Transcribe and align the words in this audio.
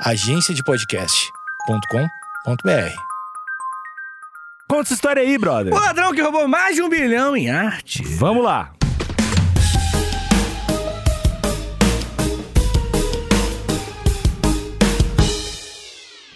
agenciadepodcast.com.br. 0.00 3.00
Conta 4.68 4.82
essa 4.82 4.94
história 4.94 5.22
aí, 5.22 5.38
brother. 5.38 5.72
O 5.72 5.78
ladrão 5.78 6.12
que 6.12 6.20
roubou 6.20 6.46
mais 6.46 6.76
de 6.76 6.82
um 6.82 6.88
bilhão 6.88 7.36
em 7.36 7.50
arte. 7.50 8.02
Vamos 8.04 8.44
lá. 8.44 8.72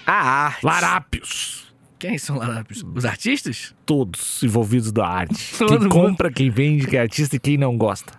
A 0.06 0.12
arte. 0.12 0.64
Larápios. 0.64 1.61
Quem 1.98 2.16
são 2.18 2.38
larápios? 2.38 2.82
Os 2.95 3.04
artistas? 3.04 3.74
Todos 3.84 4.42
envolvidos 4.42 4.90
da 4.90 5.06
arte. 5.06 5.36
Todo 5.58 5.68
quem 5.68 5.79
mundo. 5.80 5.90
compra, 5.90 6.32
quem 6.32 6.48
vende, 6.50 6.86
quem 6.86 6.98
é 6.98 7.02
artista 7.02 7.36
e 7.36 7.38
quem 7.38 7.58
não 7.58 7.77
gosta. 7.77 8.18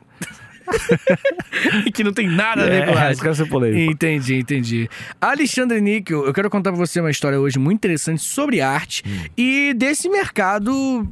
que 1.94 2.04
não 2.04 2.14
tem 2.14 2.28
nada 2.28 2.64
a 2.64 2.66
ver 2.66 2.86
com 2.86 2.92
É, 2.98 3.16
quer 3.16 3.36
ser 3.36 3.46
polêmico. 3.48 3.92
Entendi, 3.92 4.36
entendi. 4.36 4.90
Alexandre 5.20 5.82
Níquel, 5.82 6.26
eu 6.26 6.34
quero 6.34 6.50
contar 6.50 6.72
pra 6.72 6.80
você 6.80 7.00
uma 7.00 7.12
história 7.12 7.40
hoje 7.40 7.60
muito 7.60 7.78
interessante 7.78 8.22
sobre 8.22 8.62
arte 8.62 9.04
Hum. 9.06 9.26
e 9.38 9.74
desse 9.76 10.10
mercado 10.10 11.08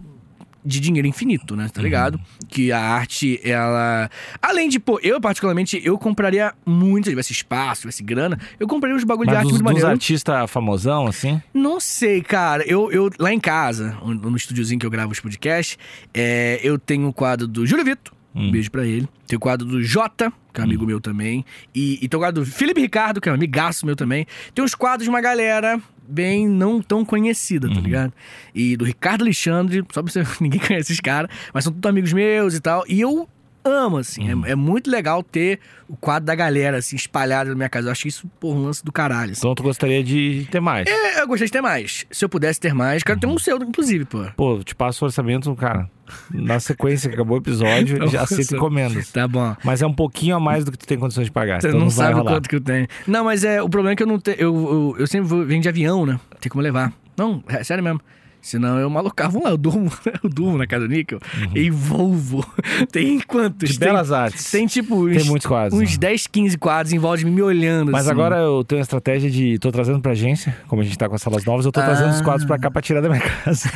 de 0.65 0.79
dinheiro 0.79 1.07
infinito, 1.07 1.55
né? 1.55 1.70
Tá 1.73 1.81
ligado? 1.81 2.15
Uhum. 2.15 2.21
Que 2.48 2.71
a 2.71 2.79
arte, 2.79 3.39
ela. 3.43 4.09
Além 4.41 4.67
de, 4.70 4.77
pô, 4.79 4.99
eu 5.01 5.20
particularmente, 5.20 5.81
eu 5.84 5.98
compraria 5.98 6.53
muito, 6.65 7.05
se 7.05 7.12
tivesse 7.12 7.31
espaço, 7.31 7.76
se 7.76 7.81
tivesse 7.81 8.03
grana, 8.03 8.37
eu 8.59 8.67
compraria 8.67 8.95
uns 8.95 9.03
bagulho 9.05 9.27
de 9.29 9.34
Mas 9.34 9.39
arte 9.39 9.51
dos, 9.51 9.62
muito 9.62 9.65
maneiro. 9.65 9.87
artistas 9.89 10.51
famosão, 10.51 11.07
assim? 11.07 11.41
Não 11.53 11.79
sei, 11.79 12.21
cara. 12.21 12.63
Eu, 12.67 12.91
eu 12.91 13.09
lá 13.17 13.34
em 13.34 13.39
casa, 13.39 13.98
no 14.03 14.35
estúdiozinho 14.35 14.79
que 14.79 14.85
eu 14.85 14.91
gravo 14.91 15.12
os 15.13 15.20
podcasts, 15.20 15.77
é, 16.13 16.59
eu 16.62 16.77
tenho 16.77 17.07
o 17.07 17.13
quadro 17.13 17.48
do 17.48 17.65
Júlio 17.65 17.85
Vito. 17.85 18.18
Um 18.33 18.51
beijo 18.51 18.69
pra 18.69 18.85
ele. 18.85 19.07
Tem 19.27 19.38
o 19.38 19.39
quadro 19.39 19.67
do 19.67 19.81
Jota, 19.81 20.31
que 20.53 20.59
é 20.59 20.63
um 20.63 20.67
amigo 20.67 20.85
meu 20.85 21.01
também. 21.01 21.43
E, 21.73 21.99
e 22.01 22.07
tem 22.07 22.17
o 22.17 22.21
quadro 22.21 22.43
do 22.43 22.49
Felipe 22.49 22.79
Ricardo, 22.79 23.20
que 23.20 23.27
é 23.27 23.31
um 23.31 23.35
amigaço 23.35 23.85
meu 23.85 23.95
também. 23.95 24.25
Tem 24.53 24.63
os 24.63 24.75
quadros 24.75 25.03
de 25.03 25.09
uma 25.09 25.21
galera 25.21 25.81
bem 26.07 26.47
não 26.47 26.81
tão 26.81 27.05
conhecida, 27.05 27.67
tá 27.67 27.79
ligado? 27.79 28.13
E 28.54 28.76
do 28.76 28.85
Ricardo 28.85 29.21
Alexandre, 29.21 29.84
só 29.91 30.01
pra 30.01 30.12
você. 30.12 30.23
Ninguém 30.41 30.59
conhece 30.59 30.91
esses 30.91 30.99
caras, 30.99 31.29
mas 31.54 31.63
são 31.63 31.73
todos 31.73 31.89
amigos 31.89 32.13
meus 32.13 32.54
e 32.54 32.59
tal. 32.59 32.84
E 32.87 33.01
eu 33.01 33.27
amo, 33.63 33.98
assim. 33.98 34.27
É, 34.27 34.52
é 34.52 34.55
muito 34.55 34.90
legal 34.90 35.24
ter 35.24 35.60
o 35.88 35.96
quadro 35.96 36.26
da 36.26 36.35
galera, 36.35 36.77
assim, 36.77 36.96
espalhado 36.96 37.49
na 37.49 37.55
minha 37.55 37.70
casa. 37.70 37.88
Eu 37.88 37.91
acho 37.91 38.07
isso, 38.07 38.27
por 38.40 38.55
um 38.55 38.63
lance 38.63 38.84
do 38.84 38.91
caralho. 38.91 39.32
assim. 39.32 39.40
Então 39.40 39.55
tu 39.55 39.63
gostaria 39.63 40.04
de 40.04 40.48
ter 40.51 40.60
mais. 40.60 40.88
É, 40.88 41.21
eu 41.21 41.27
gostaria 41.27 41.48
de 41.48 41.51
ter 41.51 41.62
mais. 41.62 42.05
Se 42.12 42.24
eu 42.24 42.29
pudesse 42.29 42.60
ter 42.60 42.74
mais, 42.74 43.04
quero 43.04 43.20
ter 43.20 43.27
um 43.27 43.38
seu, 43.38 43.57
inclusive, 43.57 44.05
pô. 44.05 44.26
Pô, 44.35 44.63
te 44.63 44.76
passo 44.76 45.04
o 45.04 45.07
orçamento, 45.07 45.54
cara. 45.55 45.90
Na 46.32 46.60
sequência 46.60 47.07
que 47.07 47.16
acabou 47.16 47.38
o 47.38 47.41
episódio, 47.41 48.05
já 48.10 48.24
aceito 48.24 48.55
encomendas. 48.55 49.12
Tá 49.12 49.27
bom. 49.27 49.55
Mas 49.63 49.82
é 49.82 49.88
um 49.88 49.94
pouquinho 49.94 50.35
a 50.35 50.40
mais 50.40 50.66
do 50.66 50.71
que 50.71 50.77
tu 50.77 50.88
tem 50.88 50.98
condições 50.98 51.26
de 51.26 51.32
pagar. 51.32 51.62
Você 51.62 51.68
então 51.68 51.79
não, 51.79 51.85
não 51.85 51.91
sabe 51.91 52.13
o 52.13 52.18
rolar. 52.18 52.34
quanto 52.34 52.49
que 52.49 52.55
eu 52.55 52.62
tenho. 52.62 52.88
Não, 53.05 53.23
mas 53.23 53.44
é, 53.44 53.62
o 53.62 53.70
problema 53.70 53.94
é 53.94 53.96
que 53.96 54.04
eu 54.04 54.07
não 54.07 54.20
tenho. 54.20 54.38
Eu, 54.40 54.55
eu, 54.55 54.96
eu 54.99 55.07
sempre 55.07 55.27
vou, 55.27 55.46
venho 55.46 55.62
de 55.62 55.70
avião, 55.70 56.05
né? 56.05 56.20
Tem 56.40 56.49
como 56.49 56.63
levar. 56.63 56.91
Não, 57.16 57.44
é 57.48 57.63
sério 57.63 57.84
mesmo. 57.84 58.01
Senão 58.41 58.79
eu 58.79 58.90
malucava 58.90 59.37
um 59.37 59.43
lá, 59.43 59.49
eu 59.49 59.57
durmo, 59.57 59.91
eu 60.23 60.29
durmo 60.29 60.57
na 60.57 60.65
casa 60.65 60.87
do 60.87 60.93
Níquel. 60.93 61.20
Em 61.54 61.70
Volvo. 61.70 62.45
Tem 62.91 63.20
quantos? 63.20 63.70
Uhum. 63.70 63.73
De 63.73 63.79
tem, 63.79 63.87
belas 63.87 64.12
artes. 64.12 64.50
Tem 64.50 64.66
tipo 64.66 64.95
uns, 65.06 65.18
Tem 65.18 65.25
muitos 65.25 65.45
quadros, 65.45 65.79
uns 65.79 65.91
né? 65.91 65.97
10, 66.00 66.28
15 66.28 66.57
quadros 66.57 66.94
em 66.94 66.97
volta 67.00 67.17
de 67.19 67.25
mim 67.25 67.31
me 67.31 67.41
olhando. 67.41 67.91
Mas 67.91 68.01
assim. 68.01 68.12
agora 68.12 68.38
eu 68.38 68.63
tenho 68.63 68.79
a 68.79 68.84
estratégia 68.84 69.29
de. 69.29 69.59
tô 69.59 69.72
trazendo 69.72 70.00
pra 70.00 70.12
agência, 70.13 70.56
como 70.67 70.81
a 70.81 70.85
gente 70.85 70.97
tá 70.97 71.09
com 71.09 71.16
as 71.16 71.22
salas 71.22 71.44
novas, 71.44 71.66
eu 71.66 71.72
tô 71.72 71.81
trazendo 71.81 72.12
os 72.12 72.22
Ah. 72.22 72.23
quadros 72.23 72.45
pra 72.45 72.57
cá 72.57 72.72
pra 72.72 72.81
tirar 72.81 73.01
da 73.01 73.09
minha 73.09 73.22
casa. 73.44 73.69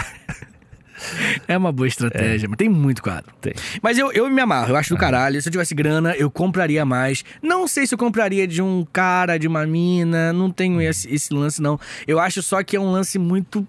É 1.48 1.58
uma 1.58 1.72
boa 1.72 1.88
estratégia, 1.88 2.48
mas 2.48 2.58
tem 2.58 2.70
muito 2.70 3.04
quadro. 3.04 3.34
Tem. 3.42 3.54
Mas 3.82 3.98
eu, 3.98 4.12
eu 4.14 4.30
me 4.30 4.40
amarro, 4.42 4.70
eu 4.70 4.76
acho 4.78 4.94
do 4.94 4.98
caralho. 4.98 5.42
Se 5.42 5.50
eu 5.50 5.52
tivesse 5.52 5.76
grana, 5.76 6.16
eu 6.16 6.32
compraria 6.32 6.86
mais. 6.86 7.26
Não 7.42 7.68
sei 7.68 7.86
se 7.86 7.94
eu 7.94 7.98
compraria 7.98 8.48
de 8.48 8.62
um 8.62 8.86
cara, 8.94 9.38
de 9.38 9.46
uma 9.48 9.66
mina. 9.68 10.32
Não 10.32 10.50
tenho 10.50 10.80
esse, 10.82 11.14
esse 11.14 11.34
lance, 11.34 11.62
não. 11.62 11.78
Eu 12.08 12.20
acho 12.20 12.42
só 12.42 12.64
que 12.64 12.78
é 12.78 12.80
um 12.80 12.90
lance 12.92 13.20
muito. 13.20 13.68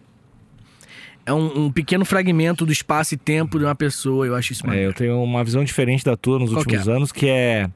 É 1.26 1.32
um, 1.32 1.64
um 1.66 1.72
pequeno 1.72 2.04
fragmento 2.04 2.66
do 2.66 2.72
espaço 2.72 3.14
e 3.14 3.16
tempo 3.16 3.58
de 3.58 3.64
uma 3.64 3.74
pessoa. 3.74 4.26
Eu 4.26 4.34
acho 4.34 4.52
isso 4.52 4.64
É, 4.64 4.68
maneiro. 4.68 4.90
eu 4.90 4.94
tenho 4.94 5.22
uma 5.22 5.42
visão 5.42 5.64
diferente 5.64 6.04
da 6.04 6.16
tua 6.16 6.38
nos 6.38 6.50
Qual 6.50 6.58
últimos 6.60 6.86
é? 6.86 6.92
anos, 6.92 7.12
que 7.12 7.28
é. 7.28 7.68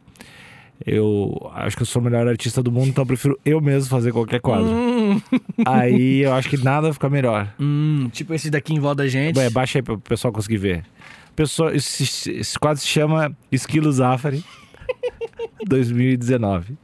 Eu 0.87 1.51
acho 1.55 1.75
que 1.77 1.83
eu 1.83 1.87
sou 1.87 2.01
o 2.01 2.05
melhor 2.05 2.29
artista 2.29 2.63
do 2.63 2.71
mundo, 2.71 2.89
então 2.89 3.03
eu 3.03 3.07
prefiro 3.07 3.37
eu 3.45 3.61
mesmo 3.61 3.89
fazer 3.91 4.13
qualquer 4.13 4.41
quadro. 4.41 4.67
Hum, 4.71 5.21
Aí 5.67 6.21
eu 6.21 6.33
acho 6.35 6.49
que 6.49 6.57
nada 6.57 6.93
fica 6.93 7.09
melhor. 7.11 7.53
hum, 7.59 8.09
tipo 8.13 8.33
esse 8.33 8.49
daqui 8.49 8.75
em 8.75 8.79
volta 8.79 9.03
da 9.03 9.09
gente. 9.09 9.37
Ué, 9.39 9.51
baixa 9.51 9.79
aí 9.79 9.83
pra 9.83 9.95
o 9.95 9.99
pessoal 9.99 10.33
conseguir 10.33 10.59
ver. 10.59 10.85
Pessoal, 11.35 11.71
esse, 11.75 12.31
esse 12.31 12.59
quadro 12.59 12.81
se 12.81 12.87
chama 12.87 13.37
Esquilo 13.51 13.91
Zafari 13.91 14.45
2019. 15.67 16.77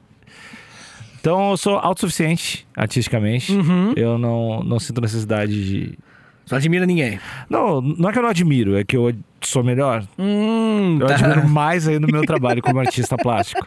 Então 1.21 1.50
eu 1.50 1.56
sou 1.56 1.77
autossuficiente 1.78 2.66
artisticamente. 2.77 3.53
Uhum. 3.53 3.93
Eu 3.97 4.19
não, 4.19 4.62
não 4.62 4.78
sinto 4.81 5.00
necessidade 5.00 5.53
de. 5.65 5.99
Só 6.47 6.56
admira 6.56 6.84
ninguém. 6.87 7.19
Não, 7.49 7.81
não 7.81 8.09
é 8.09 8.12
que 8.12 8.19
eu 8.19 8.22
não 8.22 8.31
admiro, 8.31 8.77
é 8.77 8.84
que 8.84 8.97
eu 8.97 9.12
sou 9.41 9.62
melhor. 9.65 10.05
Hum, 10.19 10.99
Eu 11.00 11.06
tá. 11.06 11.15
admiro 11.15 11.47
mais 11.49 11.88
ainda 11.88 12.06
o 12.06 12.10
meu 12.12 12.22
trabalho 12.27 12.60
como 12.62 12.78
artista 12.81 13.16
plástico. 13.16 13.66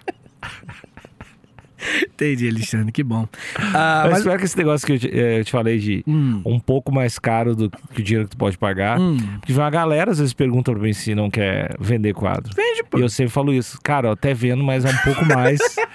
Entendi, 2.03 2.49
Alexandre, 2.49 2.91
que 2.91 3.03
bom. 3.03 3.27
Ah, 3.73 4.01
Mas 4.05 4.09
mas. 4.11 4.17
espero 4.19 4.39
que 4.39 4.45
esse 4.45 4.57
negócio 4.57 4.85
que 4.87 4.93
eu 4.93 4.99
te, 4.99 5.07
eh, 5.15 5.39
eu 5.39 5.45
te 5.45 5.51
falei 5.51 5.77
de 5.77 6.03
Hum, 6.07 6.41
um 6.43 6.59
pouco 6.59 6.91
mais 6.91 7.19
caro 7.19 7.55
do 7.55 7.69
que 7.69 8.01
o 8.01 8.03
dinheiro 8.03 8.27
que 8.27 8.35
tu 8.35 8.37
pode 8.37 8.57
pagar. 8.57 8.99
hum. 8.99 9.15
Porque 9.39 9.53
uma 9.53 9.69
galera 9.69 10.09
às 10.11 10.17
vezes 10.17 10.33
pergunta 10.33 10.71
pra 10.71 10.81
mim 10.81 10.91
se 10.91 11.13
não 11.13 11.29
quer 11.29 11.75
vender 11.79 12.13
quadro. 12.15 12.51
Vende, 12.55 12.83
pô. 12.89 12.97
E 12.97 13.01
eu 13.01 13.09
sempre 13.09 13.31
falo 13.31 13.53
isso. 13.53 13.79
Cara, 13.83 14.07
eu 14.07 14.11
até 14.13 14.33
vendo, 14.33 14.63
mas 14.63 14.85
é 14.85 14.89
um 14.89 14.97
pouco 15.03 15.23
mais 15.25 15.59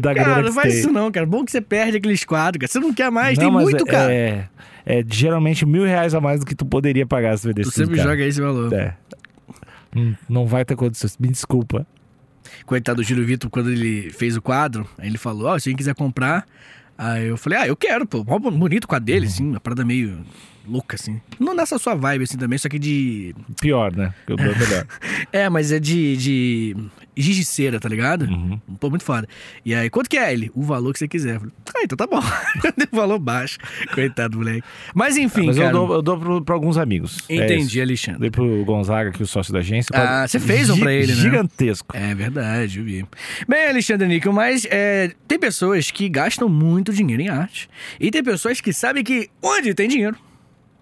da 0.00 0.12
grana 0.14 0.28
Cara, 0.30 0.42
não 0.42 0.52
faz 0.52 0.74
isso 0.78 0.90
não, 0.92 1.10
cara. 1.10 1.26
Bom 1.26 1.44
que 1.44 1.50
você 1.50 1.60
perde 1.60 1.96
aqueles 1.98 2.24
quadros, 2.24 2.60
cara. 2.60 2.72
Você 2.72 2.78
não 2.80 2.92
quer 2.94 3.10
mais, 3.10 3.38
Não, 3.38 3.44
tem 3.44 3.52
muito, 3.52 3.84
é, 3.88 3.90
cara. 3.90 4.12
É, 4.12 4.48
é 4.86 5.04
geralmente 5.08 5.64
mil 5.66 5.84
reais 5.84 6.14
a 6.14 6.20
mais 6.20 6.40
do 6.40 6.46
que 6.46 6.54
tu 6.54 6.64
poderia 6.64 7.06
pagar 7.06 7.36
se 7.38 7.46
vendesse 7.46 7.70
Tu 7.70 7.74
sempre 7.74 7.96
cara. 7.96 8.10
joga 8.10 8.24
esse 8.24 8.40
valor. 8.40 8.72
É. 8.72 8.94
Não 10.28 10.46
vai 10.46 10.64
ter 10.64 10.76
condições. 10.76 11.16
Me 11.18 11.28
desculpa. 11.28 11.86
Coitado 12.66 13.02
do 13.02 13.06
Júlio 13.06 13.24
Vitor, 13.24 13.50
quando 13.50 13.70
ele 13.70 14.10
fez 14.10 14.36
o 14.36 14.42
quadro, 14.42 14.88
aí 14.98 15.08
ele 15.08 15.18
falou, 15.18 15.48
ó, 15.48 15.58
se 15.58 15.68
alguém 15.68 15.76
quiser 15.76 15.94
comprar. 15.94 16.46
Aí 16.96 17.28
eu 17.28 17.36
falei, 17.36 17.58
ah, 17.58 17.66
eu 17.66 17.76
quero, 17.76 18.06
pô. 18.06 18.22
Mó 18.24 18.38
bonito 18.38 18.84
o 18.84 18.88
quadro 18.88 19.06
dele, 19.06 19.26
Uhum. 19.26 19.32
assim, 19.32 19.48
uma 19.50 19.60
parada 19.60 19.84
meio 19.84 20.18
louca, 20.66 20.96
assim. 20.96 21.20
Não 21.38 21.54
nessa 21.54 21.78
sua 21.78 21.94
vibe, 21.94 22.24
assim, 22.24 22.38
também, 22.38 22.58
só 22.58 22.68
que 22.68 22.78
de... 22.78 23.34
Pior, 23.60 23.94
né? 23.94 24.14
É 24.26 24.36
melhor. 24.36 24.86
É, 25.32 25.48
mas 25.48 25.72
é 25.72 25.78
de... 25.78 26.16
de... 26.16 26.76
Giz 27.16 27.36
de 27.36 27.44
cera, 27.44 27.78
tá 27.78 27.88
ligado? 27.88 28.22
Uhum. 28.22 28.58
Pô, 28.78 28.88
muito 28.88 29.04
foda. 29.04 29.28
E 29.64 29.74
aí, 29.74 29.90
quanto 29.90 30.08
que 30.08 30.16
é 30.16 30.32
ele? 30.32 30.50
O 30.54 30.62
valor 30.62 30.92
que 30.92 30.98
você 30.98 31.08
quiser. 31.08 31.34
Eu 31.34 31.40
falei, 31.40 31.52
ah, 31.76 31.82
então 31.84 31.96
tá 31.96 32.06
bom. 32.06 32.22
Deu 32.76 32.88
valor 32.92 33.18
baixo. 33.18 33.58
Coitado, 33.92 34.38
moleque. 34.38 34.62
Mas 34.94 35.16
enfim, 35.16 35.46
Mas 35.46 35.58
cara. 35.58 35.68
eu 35.68 35.72
dou, 35.72 35.92
eu 35.94 36.02
dou 36.02 36.18
pro, 36.18 36.42
pra 36.42 36.54
alguns 36.54 36.78
amigos. 36.78 37.18
É 37.28 37.34
Entendi, 37.34 37.76
isso. 37.76 37.82
Alexandre. 37.82 38.20
Dei 38.20 38.30
pro 38.30 38.64
Gonzaga, 38.64 39.10
que 39.10 39.20
é 39.20 39.24
o 39.24 39.26
sócio 39.26 39.52
da 39.52 39.58
agência. 39.58 39.90
Ah, 39.94 40.26
você 40.26 40.38
fez 40.38 40.70
um 40.70 40.78
pra 40.78 40.92
ele, 40.92 41.12
né? 41.12 41.20
Gigantesco. 41.20 41.94
É 41.94 42.14
verdade, 42.14 42.78
eu 42.78 42.84
vi. 42.84 43.04
Bem, 43.46 43.68
Alexandre 43.68 44.08
Níquel, 44.08 44.32
mas 44.32 44.66
é, 44.70 45.12
tem 45.28 45.38
pessoas 45.38 45.90
que 45.90 46.08
gastam 46.08 46.48
muito 46.48 46.92
dinheiro 46.92 47.22
em 47.22 47.28
arte. 47.28 47.68
E 47.98 48.10
tem 48.10 48.22
pessoas 48.22 48.60
que 48.60 48.72
sabem 48.72 49.04
que 49.04 49.28
onde 49.42 49.74
tem 49.74 49.88
dinheiro, 49.88 50.16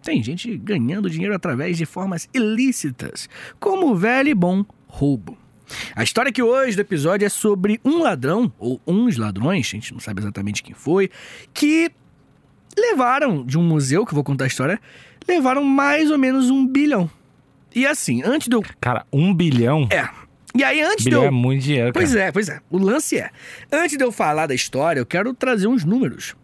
tem 0.03 0.23
gente 0.23 0.57
ganhando 0.57 1.11
dinheiro 1.11 1.35
através 1.35 1.77
de 1.77 1.87
formas 1.87 2.29
ilícitas, 2.33 3.29
como 3.59 3.91
o 3.91 3.97
velho 3.97 4.29
e 4.29 4.35
bom 4.35 4.65
roubo. 4.87 5.37
A 5.95 6.03
história 6.03 6.31
aqui 6.31 6.43
hoje 6.43 6.77
do 6.77 6.81
episódio 6.81 7.27
é 7.27 7.29
sobre 7.29 7.81
um 7.85 8.03
ladrão, 8.03 8.53
ou 8.59 8.81
uns 8.87 9.17
ladrões, 9.17 9.67
a 9.67 9.71
gente 9.71 9.93
não 9.93 10.01
sabe 10.01 10.21
exatamente 10.21 10.63
quem 10.63 10.75
foi, 10.75 11.11
que 11.53 11.91
levaram 12.77 13.45
de 13.45 13.59
um 13.59 13.63
museu, 13.63 14.05
que 14.07 14.13
eu 14.13 14.15
vou 14.15 14.25
contar 14.25 14.45
a 14.45 14.47
história, 14.47 14.81
levaram 15.27 15.63
mais 15.63 16.11
ou 16.11 16.19
menos 16.19 16.51
um 16.51 16.67
bilhão. 16.67 17.11
E 17.75 17.87
assim, 17.87 18.23
antes 18.25 18.49
de 18.49 18.57
eu. 18.57 18.63
Cara, 18.81 19.07
um 19.13 19.35
bilhão. 19.35 19.87
É. 19.91 20.09
E 20.55 20.65
aí, 20.65 20.81
antes 20.81 21.05
de 21.05 21.11
bilhão 21.11 21.23
eu. 21.23 21.29
é 21.29 21.31
muito 21.31 21.63
dinheiro, 21.63 21.93
cara. 21.93 22.07
Pois 22.07 22.15
é, 22.17 22.33
pois 22.33 22.49
é. 22.49 22.61
O 22.71 22.79
lance 22.79 23.19
é: 23.19 23.31
antes 23.71 23.97
de 23.97 24.03
eu 24.03 24.11
falar 24.11 24.47
da 24.47 24.55
história, 24.55 25.01
eu 25.01 25.07
quero 25.07 25.35
trazer 25.35 25.67
uns 25.67 25.85
números. 25.85 26.35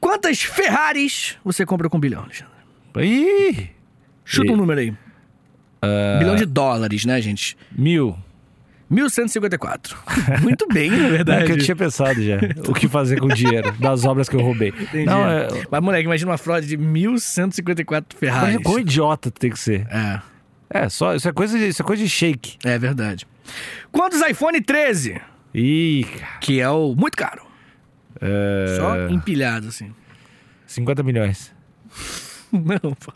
Quantas 0.00 0.40
Ferraris 0.42 1.36
você 1.44 1.66
compra 1.66 1.88
com 1.88 1.96
um 1.96 2.00
bilhão, 2.00 2.22
Alexandre? 2.22 2.52
Ih, 3.00 3.70
Chuta 4.24 4.52
um 4.52 4.56
número 4.56 4.80
aí. 4.80 4.94
Bilhão 6.18 6.36
de 6.36 6.44
dólares, 6.44 7.04
né, 7.04 7.20
gente? 7.20 7.56
mil. 7.72 8.16
1154. 8.90 9.96
Muito 10.42 10.66
bem, 10.68 10.90
na 10.90 10.96
É 10.96 11.10
verdade. 11.10 11.44
que 11.44 11.52
eu 11.52 11.58
tinha 11.58 11.76
pensado 11.76 12.22
já. 12.22 12.36
o 12.66 12.72
que 12.72 12.88
fazer 12.88 13.20
com 13.20 13.26
o 13.26 13.34
dinheiro 13.34 13.70
das 13.72 14.04
obras 14.06 14.28
que 14.30 14.34
eu 14.36 14.40
roubei. 14.40 14.70
Entendi. 14.70 15.04
Não, 15.04 15.28
é. 15.28 15.46
Mas, 15.70 15.82
moleque, 15.82 16.04
imagina 16.04 16.30
uma 16.30 16.38
fraude 16.38 16.66
de 16.66 16.76
1154 16.78 18.18
Ferraris. 18.18 18.42
Imagina 18.54 18.62
quão 18.64 18.78
idiota 18.78 19.30
tu 19.30 19.38
tem 19.38 19.50
que 19.50 19.58
ser. 19.58 19.86
É, 19.90 20.20
É, 20.70 20.88
só, 20.88 21.14
isso 21.14 21.28
é 21.28 21.32
coisa 21.32 21.58
de, 21.58 21.68
isso 21.68 21.82
é 21.82 21.84
coisa 21.84 22.02
de 22.02 22.08
shake. 22.08 22.56
é 22.64 22.78
verdade. 22.78 23.26
Quantos 23.92 24.20
iPhone 24.22 24.58
13? 24.60 25.20
Ih, 25.54 26.04
cara. 26.18 26.38
Que 26.40 26.58
é 26.60 26.68
o 26.70 26.94
muito 26.96 27.16
caro. 27.16 27.42
É, 28.20 28.76
Só 28.78 29.08
empilhado, 29.08 29.68
assim. 29.68 29.92
50 30.66 31.02
milhões. 31.02 31.54
Não, 32.52 32.94
pô. 32.94 33.12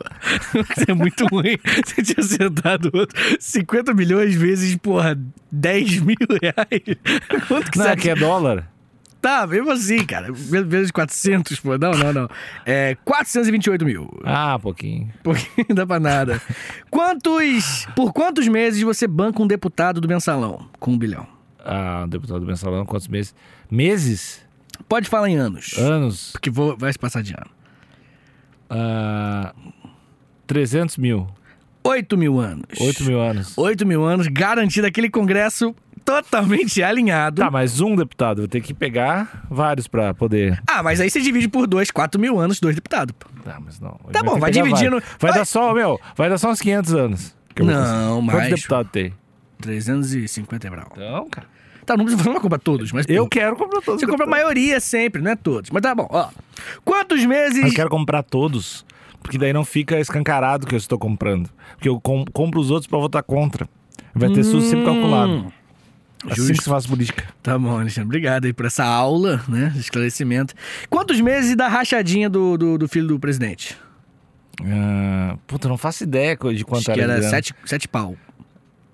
Você 0.75 0.91
é 0.91 0.93
muito 0.93 1.25
ruim. 1.27 1.57
Você 1.85 2.03
tinha 2.03 2.23
acertado 2.23 2.91
outro. 2.93 3.19
50 3.39 3.93
milhões 3.93 4.35
vezes, 4.35 4.75
porra, 4.77 5.19
10 5.51 5.99
mil 6.01 6.17
reais. 6.41 6.97
Quanto 7.47 7.71
que 7.71 7.77
Não, 7.79 7.85
você 7.85 7.91
é 7.91 7.95
que 7.95 8.09
é 8.09 8.15
dólar. 8.15 8.71
Tá, 9.23 9.47
mesmo 9.47 9.71
assim, 9.71 10.03
cara. 10.05 10.27
Vezes 10.31 10.91
400, 10.91 11.57
pô. 11.61 11.77
Não, 11.77 11.91
não, 11.91 12.11
não. 12.11 12.29
É 12.65 12.97
428 13.05 13.85
mil. 13.85 14.09
Ah, 14.25 14.59
pouquinho. 14.59 15.11
Pouquinho 15.23 15.65
não 15.69 15.75
dá 15.75 15.87
pra 15.87 15.99
nada. 15.99 16.41
Quantos. 16.91 17.87
Por 17.95 18.11
quantos 18.11 18.47
meses 18.49 18.81
você 18.83 19.07
banca 19.07 19.41
um 19.41 19.47
deputado 19.47 20.01
do 20.01 20.07
mensalão 20.09 20.67
com 20.77 20.91
um 20.91 20.97
bilhão? 20.97 21.25
Ah, 21.63 22.05
deputado 22.09 22.41
do 22.41 22.45
mensalão, 22.45 22.85
quantos 22.85 23.07
meses? 23.07 23.33
Meses? 23.71 24.45
Pode 24.87 25.09
falar 25.09 25.29
em 25.29 25.35
anos. 25.37 25.77
Anos? 25.77 26.31
Porque 26.31 26.49
vou, 26.49 26.75
vai 26.77 26.91
se 26.91 26.99
passar 26.99 27.21
de 27.23 27.33
ano. 27.33 27.49
Ah, 28.69 29.53
300 30.47 30.97
mil. 30.97 31.27
8 31.83 32.17
mil 32.17 32.39
anos. 32.39 32.65
8 32.79 33.03
mil 33.03 33.19
anos. 33.19 33.57
8 33.57 33.85
mil 33.85 34.03
anos, 34.03 34.27
garantido 34.27 34.87
aquele 34.87 35.09
congresso 35.09 35.75
totalmente 36.05 36.81
alinhado. 36.81 37.41
Tá, 37.41 37.51
mas 37.51 37.79
um 37.81 37.95
deputado, 37.95 38.39
vou 38.39 38.47
ter 38.47 38.61
que 38.61 38.73
pegar 38.73 39.45
vários 39.49 39.87
pra 39.87 40.13
poder. 40.13 40.61
Ah, 40.67 40.81
mas 40.81 40.99
aí 41.01 41.09
você 41.09 41.21
divide 41.21 41.47
por 41.47 41.67
dois, 41.67 41.91
4 41.91 42.19
mil 42.19 42.39
anos, 42.39 42.59
dois 42.59 42.75
deputados. 42.75 43.13
Tá, 43.43 43.59
mas 43.59 43.79
não. 43.79 43.99
Tá 44.11 44.23
bom, 44.23 44.39
vai 44.39 44.51
dividindo-. 44.51 44.99
Vai, 45.19 45.31
vai- 45.31 45.39
dar 45.39 45.45
só, 45.45 45.73
meu, 45.73 45.99
vai 46.15 46.29
dar 46.29 46.37
só 46.37 46.49
uns 46.51 46.61
500 46.61 46.93
anos. 46.93 47.35
Não, 47.59 48.21
mais. 48.21 48.39
Quantos 48.39 48.55
deputados 48.61 48.91
tem? 48.91 49.13
350 49.61 50.67
e 50.67 50.69
brau. 50.69 50.87
Então, 50.93 51.29
cara. 51.29 51.47
Tá, 51.85 51.97
não 51.97 52.05
precisa 52.05 52.39
comprar 52.39 52.59
todos, 52.59 52.91
mas. 52.91 53.05
Eu 53.09 53.27
quero 53.27 53.55
comprar 53.55 53.81
todos. 53.81 54.01
Você 54.01 54.07
compra 54.07 54.25
a 54.25 54.29
maioria 54.29 54.79
sempre, 54.79 55.21
não 55.21 55.31
é 55.31 55.35
todos. 55.35 55.69
Mas 55.69 55.81
tá 55.81 55.93
bom, 55.93 56.07
ó. 56.09 56.29
Quantos 56.83 57.25
meses. 57.25 57.63
Eu 57.63 57.73
quero 57.73 57.89
comprar 57.89 58.23
todos. 58.23 58.85
Porque 59.21 59.37
daí 59.37 59.53
não 59.53 59.63
fica 59.63 59.99
escancarado 59.99 60.67
que 60.67 60.75
eu 60.75 60.77
estou 60.77 60.97
comprando. 60.99 61.49
Porque 61.75 61.87
eu 61.87 61.99
com- 61.99 62.25
compro 62.25 62.59
os 62.59 62.69
outros 62.69 62.87
pra 62.87 62.99
votar 62.99 63.23
contra. 63.23 63.67
Vai 64.13 64.29
ter 64.31 64.43
SUS 64.43 64.65
sempre 64.65 64.85
calculado. 64.85 65.51
Assim 66.25 66.35
Justo. 66.35 66.53
que 66.53 66.63
se 66.63 66.69
faz 66.69 66.85
política. 66.87 67.25
Tá 67.41 67.57
bom, 67.57 67.77
Alexandre. 67.79 68.05
Obrigado 68.07 68.45
aí 68.45 68.53
por 68.53 68.65
essa 68.65 68.83
aula, 68.85 69.41
né? 69.47 69.73
Esclarecimento. 69.77 70.53
Quantos 70.89 71.19
meses 71.19 71.55
da 71.55 71.67
rachadinha 71.67 72.29
do, 72.29 72.57
do, 72.57 72.77
do 72.77 72.87
filho 72.87 73.07
do 73.07 73.19
presidente? 73.19 73.77
Ah, 74.61 75.37
puta, 75.47 75.67
eu 75.67 75.69
não 75.69 75.77
faço 75.77 76.03
ideia 76.03 76.35
de 76.53 76.63
quanto 76.63 76.77
Acho 76.89 76.93
que 76.93 77.01
era. 77.01 77.03
era 77.03 77.13
de 77.15 77.19
grana. 77.21 77.29
sete, 77.29 77.53
sete 77.65 77.87
pau. 77.87 78.15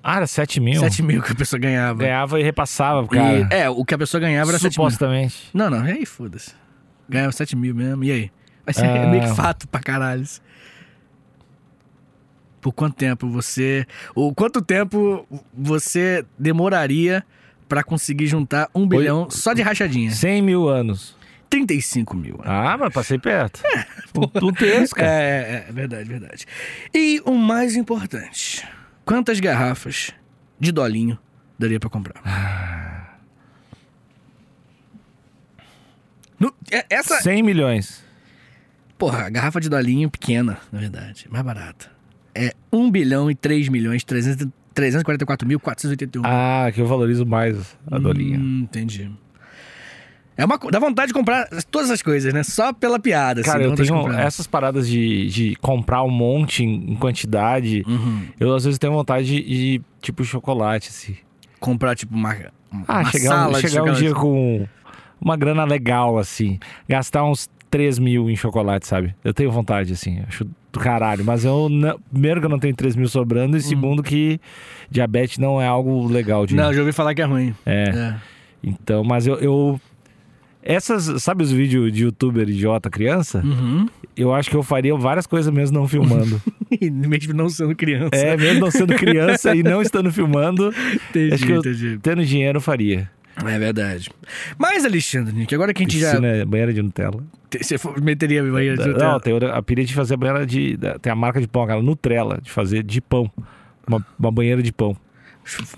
Ah, 0.01 0.17
era 0.17 0.27
7 0.27 0.59
mil? 0.59 0.79
Sete 0.79 1.03
mil 1.03 1.21
que 1.21 1.31
a 1.31 1.35
pessoa 1.35 1.59
ganhava. 1.59 1.99
Ganhava 1.99 2.39
e 2.39 2.43
repassava, 2.43 3.05
cara. 3.07 3.47
E- 3.51 3.53
é, 3.53 3.69
o 3.69 3.83
que 3.83 3.93
a 3.93 3.97
pessoa 3.97 4.19
ganhava 4.21 4.51
era 4.51 4.57
sete 4.59 4.77
mil. 4.79 4.89
Supostamente. 4.89 5.49
Não, 5.53 5.69
não, 5.69 5.85
e 5.87 5.91
aí 5.91 6.05
foda-se. 6.05 6.51
Ganhava 7.09 7.31
7 7.31 7.55
mil 7.55 7.73
mesmo, 7.75 8.03
e 8.03 8.11
aí? 8.11 8.31
Vai 8.65 8.73
ser 8.73 8.85
Ah. 8.85 9.07
meio 9.09 9.23
que 9.23 9.35
fato 9.35 9.67
pra 9.67 9.81
caralho. 9.81 10.23
Por 12.61 12.71
quanto 12.73 12.95
tempo 12.95 13.27
você. 13.29 13.85
Ou 14.13 14.33
quanto 14.35 14.61
tempo 14.61 15.25
você 15.53 16.25
demoraria 16.37 17.25
pra 17.67 17.83
conseguir 17.83 18.27
juntar 18.27 18.69
um 18.75 18.87
bilhão 18.87 19.29
só 19.29 19.53
de 19.53 19.61
rachadinha? 19.61 20.11
100 20.11 20.41
mil 20.41 20.67
anos. 20.67 21.17
35 21.49 22.15
mil. 22.15 22.39
Ah, 22.43 22.77
mas 22.77 22.93
passei 22.93 23.17
perto. 23.17 23.61
um, 24.15 24.47
um 24.47 24.53
terço, 24.53 24.93
cara. 24.93 25.09
É, 25.11 25.65
é, 25.65 25.65
é 25.69 25.71
verdade, 25.71 26.07
verdade. 26.07 26.45
E 26.93 27.21
o 27.25 27.33
mais 27.35 27.75
importante: 27.75 28.67
quantas 29.09 29.39
garrafas 29.39 30.11
de 30.59 30.71
dolinho 30.71 31.17
daria 31.57 31.79
pra 31.79 31.89
comprar? 31.89 32.21
No- 36.39 36.53
é- 36.71 36.85
essa. 36.91 37.19
100 37.19 37.41
milhões. 37.41 38.03
Porra, 38.99 39.25
a 39.25 39.29
garrafa 39.31 39.59
de 39.59 39.67
dolinho 39.67 40.11
pequena, 40.11 40.59
na 40.71 40.79
verdade, 40.79 41.25
mais 41.27 41.43
barata. 41.43 41.91
É 42.35 42.53
1 42.71 42.91
bilhão 42.91 43.31
e 43.31 43.35
3 43.35 43.67
milhões 43.67 44.03
300 44.03 44.47
344 44.75 45.47
mil 45.47 45.59
481. 45.59 46.21
Ah, 46.23 46.71
que 46.71 46.79
eu 46.79 46.85
valorizo 46.85 47.25
mais 47.25 47.75
a 47.89 47.97
dolinha. 47.97 48.37
Hum, 48.37 48.59
entendi. 48.61 49.11
É 50.39 50.45
uma 50.45 50.57
dá 50.57 50.79
vontade 50.79 51.09
de 51.09 51.13
comprar 51.13 51.49
todas 51.69 51.91
as 51.91 52.01
coisas, 52.01 52.33
né? 52.33 52.43
Só 52.43 52.71
pela 52.71 52.97
piada, 52.97 53.41
Cara, 53.43 53.59
assim, 53.59 53.69
eu 53.69 53.75
tenho 53.75 54.13
essas 54.13 54.47
paradas 54.47 54.87
de, 54.87 55.27
de 55.27 55.55
comprar 55.57 56.01
um 56.01 56.09
monte 56.09 56.63
em, 56.63 56.95
quantidade. 56.95 57.83
Uhum. 57.85 58.21
Eu 58.39 58.55
às 58.55 58.63
vezes 58.63 58.79
tenho 58.79 58.93
vontade 58.93 59.25
de, 59.25 59.43
de, 59.43 59.81
tipo 60.01 60.23
chocolate, 60.23 60.87
assim. 60.87 61.17
Comprar 61.59 61.93
tipo 61.93 62.15
uma, 62.15 62.33
uma 62.71 62.85
Ah, 62.87 63.03
chegar, 63.11 63.49
um, 63.49 63.53
chegar 63.55 63.83
um 63.83 63.91
dia 63.91 64.13
com 64.13 64.65
uma 65.19 65.35
grana 65.35 65.65
legal, 65.65 66.17
assim. 66.17 66.57
Gastar 66.87 67.25
uns 67.25 67.49
3 67.69 67.99
mil 67.99 68.29
em 68.29 68.35
chocolate, 68.37 68.87
sabe? 68.87 69.13
Eu 69.21 69.33
tenho 69.33 69.51
vontade, 69.51 69.91
assim. 69.91 70.21
Acho 70.25 70.45
do 70.71 70.79
caralho. 70.79 71.25
Mas 71.25 71.43
eu, 71.43 71.67
não, 71.67 71.99
primeiro 72.09 72.39
que 72.39 72.45
eu 72.45 72.49
não 72.49 72.59
tenho 72.59 72.73
3 72.73 72.95
mil 72.95 73.09
sobrando. 73.09 73.57
E 73.57 73.61
segundo 73.61 74.01
que 74.01 74.39
diabetes 74.89 75.37
não 75.37 75.61
é 75.61 75.67
algo 75.67 76.07
legal 76.07 76.45
de... 76.45 76.53
Hum. 76.53 76.57
Não, 76.57 76.73
já 76.73 76.79
ouvi 76.79 76.93
falar 76.93 77.13
que 77.13 77.21
é 77.21 77.25
ruim. 77.25 77.53
É. 77.65 77.89
É. 77.89 78.15
Então, 78.63 79.03
mas 79.03 79.27
eu... 79.27 79.35
eu- 79.35 79.81
essas, 80.63 81.21
sabe 81.23 81.43
os 81.43 81.51
vídeos 81.51 81.91
de 81.91 82.03
youtuber 82.03 82.47
idiota 82.49 82.89
criança? 82.89 83.41
Uhum. 83.43 83.87
Eu 84.15 84.33
acho 84.33 84.49
que 84.49 84.55
eu 84.55 84.63
faria 84.63 84.95
várias 84.95 85.25
coisas 85.25 85.53
mesmo 85.53 85.79
não 85.79 85.87
filmando. 85.87 86.41
Mesmo 86.81 87.33
não 87.33 87.49
sendo 87.49 87.75
criança. 87.75 88.15
é, 88.15 88.37
mesmo 88.37 88.59
não 88.59 88.69
sendo 88.69 88.93
criança 88.93 89.55
e 89.55 89.63
não 89.63 89.81
estando 89.81 90.11
filmando, 90.11 90.71
entendi, 91.09 91.33
acho 91.33 91.45
que 91.45 91.51
eu- 91.51 91.59
entendi. 91.59 91.97
tendo 91.99 92.23
dinheiro 92.23 92.57
eu 92.57 92.61
faria. 92.61 93.09
É 93.43 93.57
verdade. 93.57 94.09
Mas, 94.57 94.85
Alexandre, 94.85 95.45
que 95.47 95.55
agora 95.55 95.73
que 95.73 95.81
a 95.81 95.85
gente 95.85 95.97
já. 95.97 96.11
Piscina, 96.11 96.45
banheira 96.45 96.71
de 96.71 96.81
Nutella. 96.83 97.23
te- 97.49 97.63
Você 97.63 97.75
meteria 98.03 98.41
a 98.41 98.51
banheira 98.51 98.75
de 98.77 98.83
Não, 98.85 98.91
Nutella. 98.93 99.19
tem 99.19 99.33
outra- 99.33 99.55
a 99.57 99.61
pilha 99.63 99.83
de 99.83 99.93
fazer 99.95 100.13
a 100.13 100.17
banheira 100.17 100.45
de. 100.45 100.77
Tem 101.01 101.11
a 101.11 101.15
marca 101.15 101.41
de 101.41 101.47
pão, 101.47 101.63
aquela 101.63 101.81
Nutrela, 101.81 102.39
de 102.41 102.51
fazer 102.51 102.83
de 102.83 103.01
pão. 103.01 103.31
Uma, 103.87 104.05
uma 104.19 104.31
banheira 104.31 104.61
de 104.61 104.71
pão. 104.71 104.95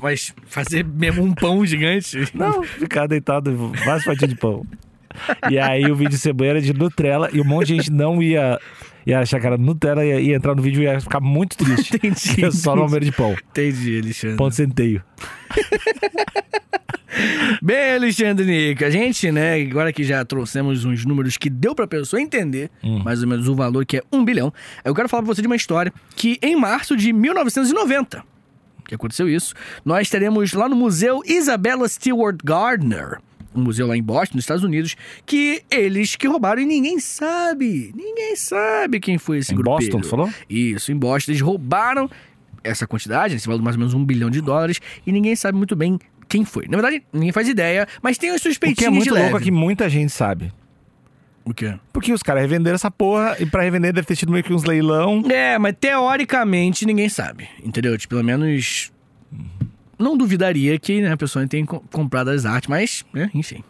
Mas 0.01 0.33
fazer 0.47 0.85
mesmo 0.85 1.23
um 1.23 1.33
pão 1.33 1.65
gigante. 1.65 2.17
Não, 2.33 2.63
ficar 2.63 3.07
deitado, 3.07 3.71
várias 3.85 4.03
fatias 4.03 4.29
de 4.29 4.35
pão. 4.35 4.65
E 5.49 5.59
aí 5.59 5.91
o 5.91 5.95
vídeo 5.95 6.17
ser 6.17 6.33
banheira 6.33 6.61
de 6.61 6.73
Nutrela 6.73 7.29
e 7.33 7.41
um 7.41 7.43
monte 7.43 7.67
de 7.67 7.75
gente 7.77 7.91
não 7.91 8.21
ia, 8.23 8.57
ia 9.05 9.19
achar 9.19 9.39
que 9.41 9.45
era 9.47 9.57
Nutella, 9.57 10.05
ia, 10.05 10.21
ia 10.21 10.35
entrar 10.35 10.55
no 10.55 10.61
vídeo 10.61 10.81
e 10.81 10.85
ia 10.85 10.99
ficar 11.01 11.19
muito 11.19 11.57
triste. 11.57 11.95
Entendi, 12.01 12.45
é 12.45 12.51
só 12.51 12.73
uma 12.73 12.85
banheira 12.85 13.05
de 13.05 13.11
pão. 13.11 13.35
Entendi, 13.49 13.99
Alexandre. 14.01 14.37
Pão 14.37 14.49
de 14.49 14.55
centeio. 14.55 15.03
Bem, 17.61 17.95
Alexandre 17.95 18.45
Nico, 18.45 18.85
a 18.85 18.89
gente, 18.89 19.31
né, 19.31 19.55
agora 19.55 19.91
que 19.91 20.03
já 20.03 20.23
trouxemos 20.23 20.85
uns 20.85 21.05
números 21.05 21.35
que 21.37 21.49
deu 21.49 21.75
pra 21.75 21.85
pessoa 21.85 22.21
entender 22.21 22.71
Hum. 22.81 22.99
mais 23.03 23.21
ou 23.21 23.27
menos 23.27 23.47
o 23.49 23.53
valor 23.55 23.85
que 23.85 23.97
é 23.97 24.01
um 24.11 24.23
bilhão, 24.23 24.51
eu 24.83 24.95
quero 24.95 25.09
falar 25.09 25.21
pra 25.23 25.33
você 25.35 25.41
de 25.41 25.47
uma 25.47 25.55
história 25.57 25.93
que 26.15 26.39
em 26.41 26.55
março 26.55 26.95
de 26.95 27.11
1990, 27.11 28.23
que 28.87 28.95
aconteceu 28.95 29.29
isso, 29.29 29.53
nós 29.83 30.09
teremos 30.09 30.53
lá 30.53 30.67
no 30.67 30.75
Museu 30.75 31.21
Isabella 31.25 31.87
Stewart 31.87 32.37
Gardner, 32.43 33.19
um 33.53 33.61
museu 33.61 33.85
lá 33.87 33.97
em 33.97 34.03
Boston, 34.03 34.35
nos 34.35 34.43
Estados 34.43 34.63
Unidos, 34.63 34.95
que 35.25 35.61
eles 35.69 36.15
que 36.15 36.27
roubaram 36.27 36.61
e 36.61 36.65
ninguém 36.65 36.99
sabe, 36.99 37.91
ninguém 37.95 38.35
sabe 38.35 38.99
quem 38.99 39.17
foi 39.17 39.39
esse 39.39 39.53
Em 39.53 39.55
grupo. 39.55 39.71
Boston, 39.71 39.99
tu 39.99 40.07
falou? 40.07 40.29
Isso, 40.49 40.91
em 40.91 40.95
Boston. 40.95 41.31
Eles 41.31 41.41
roubaram 41.41 42.09
essa 42.63 42.87
quantidade, 42.87 43.35
esse 43.35 43.47
valor 43.47 43.59
de 43.59 43.63
mais 43.63 43.75
ou 43.75 43.79
menos 43.79 43.93
um 43.93 44.05
bilhão 44.05 44.29
de 44.29 44.41
dólares, 44.41 44.79
e 45.05 45.11
ninguém 45.11 45.35
sabe 45.35 45.57
muito 45.57 45.75
bem 45.75 45.99
quem 46.29 46.45
foi. 46.45 46.65
Na 46.67 46.77
verdade, 46.77 47.03
ninguém 47.11 47.31
faz 47.31 47.47
ideia, 47.49 47.87
mas 48.01 48.17
tem 48.17 48.29
os 48.29 48.37
O 48.37 48.43
que 48.43 48.49
suspeitinhos 48.49 48.87
é 48.87 48.89
muito 48.89 49.13
louco 49.13 49.37
é 49.37 49.41
que 49.41 49.51
muita 49.51 49.89
gente 49.89 50.11
sabe. 50.11 50.51
O 51.43 51.53
quê? 51.53 51.73
Porque 51.91 52.13
os 52.13 52.21
caras 52.21 52.41
revenderam 52.43 52.75
essa 52.75 52.91
porra 52.91 53.35
e 53.39 53.45
pra 53.45 53.63
revender 53.63 53.91
deve 53.93 54.05
ter 54.07 54.15
tido 54.15 54.31
meio 54.31 54.43
que 54.43 54.53
uns 54.53 54.63
leilão. 54.63 55.23
É, 55.29 55.57
mas 55.57 55.75
teoricamente 55.79 56.85
ninguém 56.85 57.09
sabe, 57.09 57.47
entendeu? 57.63 57.97
Tipo, 57.97 58.15
pelo 58.15 58.23
menos... 58.23 58.91
Não 59.97 60.17
duvidaria 60.17 60.79
que 60.79 60.99
né, 61.01 61.11
a 61.11 61.17
pessoa 61.17 61.45
tenha 61.47 61.65
co- 61.65 61.83
comprado 61.91 62.29
as 62.29 62.43
artes, 62.45 62.67
mas, 62.67 63.05
né, 63.13 63.29
enfim. 63.35 63.63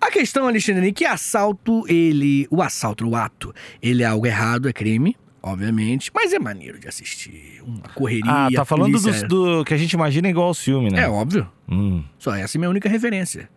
A 0.00 0.10
questão, 0.12 0.46
Alexandre, 0.46 0.88
é 0.88 0.92
que 0.92 1.04
assalto, 1.04 1.84
ele... 1.88 2.46
O 2.50 2.62
assalto, 2.62 3.08
o 3.08 3.16
ato, 3.16 3.52
ele 3.82 4.02
é 4.04 4.06
algo 4.06 4.24
errado, 4.24 4.68
é 4.68 4.72
crime, 4.72 5.16
obviamente, 5.42 6.10
mas 6.14 6.32
é 6.32 6.38
maneiro 6.38 6.78
de 6.78 6.86
assistir. 6.86 7.60
Uma 7.66 7.82
correria, 7.94 8.30
Ah, 8.30 8.48
tá 8.54 8.64
falando 8.64 8.92
polícia- 8.92 9.26
dos- 9.26 9.58
do, 9.58 9.64
que 9.64 9.74
a 9.74 9.76
gente 9.76 9.92
imagina 9.92 10.28
igual 10.28 10.48
aos 10.48 10.60
filmes, 10.60 10.92
né? 10.92 11.00
É 11.02 11.08
óbvio. 11.08 11.48
Hum. 11.68 12.04
Só 12.16 12.32
essa 12.34 12.56
é 12.56 12.58
a 12.58 12.60
minha 12.60 12.70
única 12.70 12.88
referência. 12.88 13.48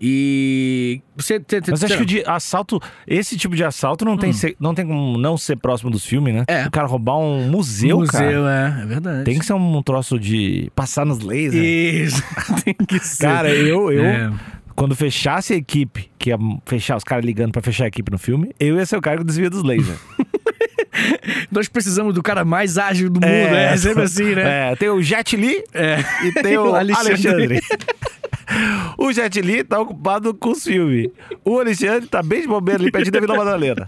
E 0.00 1.00
você. 1.16 1.40
te- 1.40 1.60
Mas 1.70 1.82
acho 1.84 1.96
que 1.96 2.02
o 2.02 2.06
de 2.06 2.22
assalto, 2.26 2.80
esse 3.06 3.36
tipo 3.36 3.56
de 3.56 3.64
assalto 3.64 4.04
não 4.04 4.16
tem, 4.16 4.32
ser- 4.32 4.56
não 4.60 4.74
tem 4.74 4.86
como 4.86 5.16
não 5.18 5.36
ser 5.36 5.56
próximo 5.56 5.90
dos 5.90 6.04
filmes, 6.04 6.34
né? 6.34 6.40
Hum. 6.42 6.44
É. 6.48 6.66
O 6.66 6.70
cara 6.70 6.86
roubar 6.86 7.18
um 7.18 7.48
museu, 7.48 8.04
cara. 8.06 8.24
museu, 8.26 8.48
é, 8.48 8.78
é 8.82 8.86
verdade. 8.86 9.24
Tem 9.24 9.38
que 9.38 9.44
ser 9.46 9.54
um 9.54 9.82
troço 9.82 10.18
de 10.18 10.70
passar 10.74 11.04
nos 11.06 11.20
lasers. 11.20 11.54
Isso, 11.54 12.22
tem 12.64 12.74
que 12.74 12.98
ser. 13.00 13.22
Cara, 13.22 13.48
eu, 13.54 13.90
eu 13.90 14.04
É. 14.04 14.32
quando 14.74 14.94
fechasse 14.94 15.52
a 15.54 15.56
equipe, 15.56 16.10
que 16.18 16.30
ia 16.30 16.38
fechar 16.66 16.96
os 16.96 17.04
caras 17.04 17.24
ligando 17.24 17.52
pra 17.52 17.62
fechar 17.62 17.84
a 17.84 17.88
equipe 17.88 18.10
no 18.12 18.18
filme, 18.18 18.54
eu 18.60 18.76
ia 18.76 18.84
ser 18.86 18.96
o 18.96 19.00
cara 19.00 19.18
que 19.18 19.24
desvia 19.24 19.48
dos 19.48 19.62
lasers. 19.62 19.98
Nós 21.50 21.68
precisamos 21.68 22.14
do 22.14 22.22
cara 22.22 22.44
mais 22.44 22.78
ágil 22.78 23.08
do 23.10 23.20
mundo, 23.20 23.26
é, 23.26 23.76
sempre 23.76 24.02
assim, 24.04 24.34
né? 24.34 24.72
É, 24.72 24.76
tem 24.76 24.88
o 24.88 25.02
Jet 25.02 25.36
Li 25.36 25.62
É. 25.74 25.98
e 26.24 26.32
tem 26.32 26.56
o 26.56 26.70
O 26.72 26.74
Alexandre. 26.74 27.12
Alexandre. 27.12 27.60
o 28.98 29.12
Jet 29.12 29.40
Li 29.40 29.62
tá 29.64 29.78
ocupado 29.80 30.34
com 30.34 30.50
os 30.50 30.62
filmes. 30.64 31.08
O 31.44 31.58
Alexandre 31.58 32.08
tá 32.08 32.22
bem 32.22 32.42
de 32.42 32.48
bobeira 32.48 32.82
ali 32.82 32.90
pertinho 32.90 33.12
da 33.12 33.20
Vila 33.20 33.36
Madalena. 33.36 33.86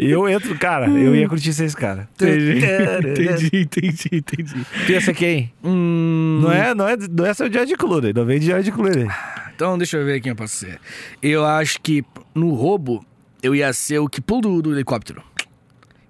E 0.00 0.10
eu 0.10 0.28
entro, 0.28 0.56
cara, 0.58 0.88
eu 0.88 1.14
ia 1.14 1.28
curtir 1.28 1.50
esse 1.50 1.76
cara. 1.76 2.08
Entendi, 2.20 2.58
entendi, 3.06 3.50
entendi, 3.54 4.08
entendi. 4.12 4.66
Pensa 4.86 5.12
quem? 5.12 5.52
Hum, 5.64 6.40
Não 6.42 6.52
é, 6.52 6.74
não 6.74 6.88
é, 6.88 6.96
não 7.10 7.26
é 7.26 7.34
seu 7.34 7.50
George 7.52 7.74
Clooney, 7.76 8.12
não 8.12 8.24
vem 8.24 8.38
de 8.38 8.46
George 8.46 8.70
Clooney. 8.72 9.06
Então, 9.54 9.76
deixa 9.76 9.96
eu 9.96 10.04
ver 10.04 10.20
quem 10.20 10.30
eu 10.30 10.36
posso 10.36 10.54
ser. 10.54 10.78
Eu 11.22 11.44
acho 11.44 11.80
que 11.80 12.04
no 12.34 12.50
roubo, 12.54 13.04
eu 13.42 13.54
ia 13.54 13.72
ser 13.72 13.98
o 13.98 14.08
que 14.08 14.20
pula 14.20 14.42
do, 14.42 14.62
do 14.62 14.72
helicóptero. 14.72 15.22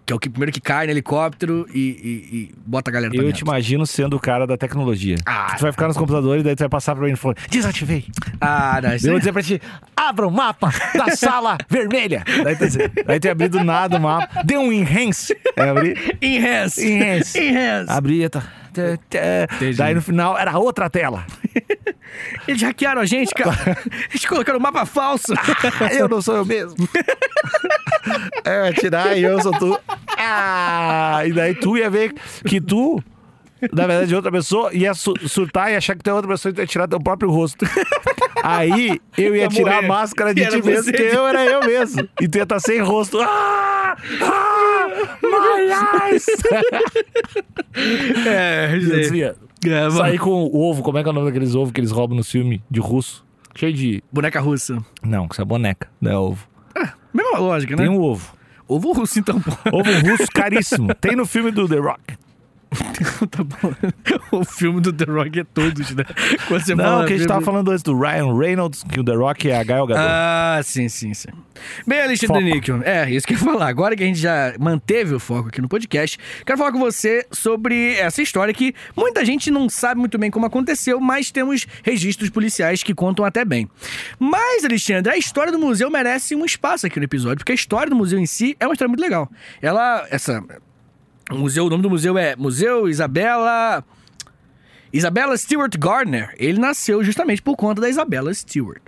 Que 0.08 0.12
é 0.14 0.16
o 0.16 0.18
que 0.18 0.30
primeiro 0.30 0.50
que 0.50 0.58
cai 0.62 0.86
no 0.86 0.92
helicóptero 0.92 1.66
e, 1.74 1.78
e- 1.78 2.36
e 2.36 2.54
bota 2.66 2.90
a 2.90 2.92
galera 2.94 3.12
pra 3.12 3.22
Eu 3.22 3.30
te 3.30 3.40
imagino 3.42 3.86
sendo 3.86 4.16
o 4.16 4.18
cara 4.18 4.46
da 4.46 4.56
tecnologia. 4.56 5.16
Ah, 5.26 5.54
tu 5.54 5.60
vai 5.60 5.70
ficar 5.70 5.86
nos 5.86 5.98
computadores 5.98 6.40
e 6.40 6.44
daí 6.44 6.56
tu 6.56 6.60
vai 6.60 6.68
passar 6.70 6.96
pra 6.96 7.04
mim 7.04 7.12
e 7.12 7.16
falar: 7.16 7.34
desativei. 7.50 8.06
Ah, 8.40 8.80
não, 8.82 8.92
Eu 8.92 8.98
vou 9.10 9.18
dizer 9.18 9.32
pra 9.34 9.42
ti: 9.42 9.60
abra 9.94 10.26
o 10.26 10.30
mapa 10.30 10.72
da 10.94 11.10
sala 11.14 11.58
vermelha. 11.68 12.24
Daí 12.42 12.56
tu, 12.56 12.64
daí 13.06 13.20
tu 13.20 13.26
ia 13.26 13.32
abrir 13.32 13.48
do 13.50 13.62
nada 13.62 13.98
o 13.98 14.00
mapa. 14.00 14.42
Dê 14.44 14.56
um 14.56 14.72
enhance. 14.72 15.36
É, 15.54 15.68
abrir. 15.68 16.16
Enhance. 16.22 16.86
Enhance. 16.90 17.38
Enhance. 17.38 17.92
Abria, 17.92 18.30
tá. 18.30 18.40
tá, 18.72 18.82
tá. 19.10 19.54
Entendi. 19.56 19.76
Daí 19.76 19.94
no 19.94 20.00
final 20.00 20.38
era 20.38 20.56
outra 20.58 20.88
tela. 20.88 21.26
Eles 22.48 22.62
hackearam 22.62 23.02
a 23.02 23.04
gente, 23.06 23.34
cara. 23.34 23.76
Eles 24.08 24.24
colocaram 24.24 24.58
um 24.58 24.62
mapa 24.62 24.86
falso. 24.86 25.34
Ah, 25.36 25.92
eu 25.92 26.08
não 26.08 26.22
sou 26.22 26.36
eu 26.36 26.46
mesmo. 26.46 26.74
é, 28.44 28.72
tirar 28.72 29.16
e 29.16 29.22
eu 29.22 29.40
sou 29.42 29.52
tu. 29.52 29.78
Ah, 30.30 31.22
e 31.26 31.32
daí 31.32 31.54
tu 31.54 31.76
ia 31.76 31.88
ver 31.90 32.12
que 32.46 32.60
tu, 32.60 33.02
na 33.72 33.86
verdade, 33.86 34.14
outra 34.14 34.30
pessoa, 34.30 34.72
ia 34.74 34.92
su- 34.94 35.14
surtar 35.26 35.72
e 35.72 35.76
achar 35.76 35.96
que 35.96 36.02
tu 36.02 36.10
é 36.10 36.14
outra 36.14 36.28
pessoa 36.30 36.50
e 36.50 36.54
tu 36.54 36.60
ia 36.60 36.66
tirar 36.66 36.86
teu 36.88 37.00
próprio 37.00 37.30
rosto. 37.30 37.64
Aí 38.42 39.00
eu 39.16 39.34
ia 39.34 39.48
tirar 39.48 39.78
a 39.78 39.82
máscara 39.82 40.32
de 40.34 40.46
ti 40.46 40.62
mesmo, 40.62 40.92
que 40.92 41.02
eu 41.02 41.26
era 41.26 41.44
eu 41.44 41.60
mesmo. 41.66 42.08
E 42.20 42.28
tu 42.28 42.36
ia 42.38 42.42
estar 42.44 42.60
sem 42.60 42.80
rosto. 42.80 43.18
Ah! 43.20 43.96
Ah! 44.22 44.86
My 45.22 46.10
eyes! 46.12 46.26
é, 48.26 48.78
dizia, 48.78 49.36
É. 49.66 49.90
Sair 49.90 50.18
com 50.18 50.30
o 50.44 50.60
ovo, 50.70 50.82
como 50.82 50.98
é 50.98 51.02
que 51.02 51.08
é 51.08 51.10
o 51.10 51.14
nome 51.14 51.26
daqueles 51.26 51.54
ovos 51.54 51.72
que 51.72 51.80
eles 51.80 51.90
roubam 51.90 52.16
no 52.16 52.24
filme 52.24 52.62
de 52.70 52.80
russo? 52.80 53.24
Cheio 53.54 53.72
de. 53.72 54.02
Boneca 54.12 54.40
russa. 54.40 54.78
Não, 55.02 55.26
isso 55.30 55.42
é 55.42 55.44
boneca, 55.44 55.88
não 56.00 56.10
é 56.12 56.16
ovo. 56.16 56.46
Mesma 57.12 57.38
lógica, 57.38 57.74
né? 57.74 57.82
Tem 57.82 57.90
um 57.90 58.00
ovo. 58.00 58.32
Ovo 58.68 58.92
russo, 58.92 59.18
então. 59.18 59.42
Ovo 59.72 59.90
russo 60.08 60.26
caríssimo. 60.32 60.94
Tem 60.94 61.16
no 61.16 61.24
filme 61.24 61.50
do 61.50 61.66
The 61.66 61.78
Rock. 61.78 62.27
tá 63.30 63.42
bom. 63.42 63.74
O 64.30 64.44
filme 64.44 64.80
do 64.80 64.92
The 64.92 65.04
Rock 65.04 65.40
é 65.40 65.44
todos, 65.44 65.94
né? 65.94 66.04
Quando 66.46 66.64
você 66.64 66.74
Não, 66.74 66.84
fala 66.84 67.06
que 67.06 67.14
a 67.14 67.16
gente 67.16 67.28
tava 67.28 67.44
falando 67.44 67.70
antes 67.70 67.82
do 67.82 67.98
Ryan 67.98 68.36
Reynolds, 68.36 68.84
que 68.84 69.00
o 69.00 69.04
The 69.04 69.14
Rock 69.14 69.50
é 69.50 69.58
a 69.58 69.64
Gael 69.64 69.86
Gadot. 69.86 70.04
Ah, 70.06 70.60
sim, 70.62 70.88
sim, 70.88 71.14
sim. 71.14 71.28
Bem, 71.86 72.02
Alexandre. 72.02 72.44
Níquel, 72.44 72.82
é, 72.84 73.10
isso 73.10 73.26
que 73.26 73.34
eu 73.34 73.38
ia 73.38 73.44
falar. 73.44 73.68
Agora 73.68 73.96
que 73.96 74.02
a 74.02 74.06
gente 74.06 74.18
já 74.18 74.54
manteve 74.58 75.14
o 75.14 75.20
foco 75.20 75.48
aqui 75.48 75.60
no 75.60 75.68
podcast, 75.68 76.18
quero 76.44 76.58
falar 76.58 76.72
com 76.72 76.78
você 76.78 77.26
sobre 77.32 77.94
essa 77.94 78.22
história 78.22 78.52
que 78.52 78.74
muita 78.96 79.24
gente 79.24 79.50
não 79.50 79.68
sabe 79.68 79.98
muito 80.00 80.18
bem 80.18 80.30
como 80.30 80.46
aconteceu, 80.46 81.00
mas 81.00 81.30
temos 81.30 81.66
registros 81.82 82.30
policiais 82.30 82.82
que 82.82 82.94
contam 82.94 83.24
até 83.24 83.44
bem. 83.44 83.68
Mas, 84.18 84.64
Alexandre, 84.64 85.12
a 85.12 85.16
história 85.16 85.50
do 85.50 85.58
museu 85.58 85.90
merece 85.90 86.34
um 86.34 86.44
espaço 86.44 86.86
aqui 86.86 86.98
no 86.98 87.04
episódio, 87.04 87.38
porque 87.38 87.52
a 87.52 87.54
história 87.54 87.90
do 87.90 87.96
museu 87.96 88.18
em 88.18 88.26
si 88.26 88.56
é 88.60 88.66
uma 88.66 88.72
história 88.74 88.88
muito 88.88 89.00
legal. 89.00 89.30
Ela, 89.62 90.06
essa... 90.10 90.44
O 91.30 91.36
museu, 91.36 91.66
o 91.66 91.70
nome 91.70 91.82
do 91.82 91.90
museu 91.90 92.16
é 92.16 92.34
Museu 92.36 92.88
Isabela... 92.88 93.84
Isabella 94.90 95.36
Stewart 95.36 95.76
Gardner, 95.76 96.34
ele 96.38 96.58
nasceu 96.58 97.04
justamente 97.04 97.42
por 97.42 97.56
conta 97.56 97.80
da 97.80 97.90
Isabella 97.90 98.32
Stewart. 98.32 98.80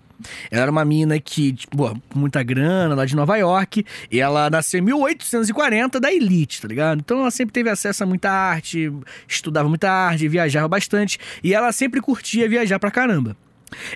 Ela 0.50 0.62
era 0.62 0.70
uma 0.70 0.84
mina 0.84 1.18
que, 1.20 1.52
tipo, 1.52 1.98
muita 2.14 2.42
grana, 2.42 2.94
lá 2.94 3.04
de 3.04 3.14
Nova 3.14 3.36
York, 3.36 3.84
e 4.10 4.18
ela 4.18 4.48
nasceu 4.48 4.78
em 4.80 4.82
1840 4.82 6.00
da 6.00 6.10
elite, 6.12 6.60
tá 6.62 6.68
ligado? 6.68 7.00
Então 7.00 7.20
ela 7.20 7.30
sempre 7.30 7.52
teve 7.52 7.68
acesso 7.68 8.02
a 8.02 8.06
muita 8.06 8.30
arte, 8.30 8.90
estudava 9.28 9.68
muita 9.68 9.90
arte, 9.90 10.26
viajava 10.28 10.68
bastante, 10.68 11.18
e 11.44 11.52
ela 11.54 11.70
sempre 11.72 12.00
curtia 12.00 12.48
viajar 12.48 12.78
pra 12.78 12.90
caramba. 12.90 13.36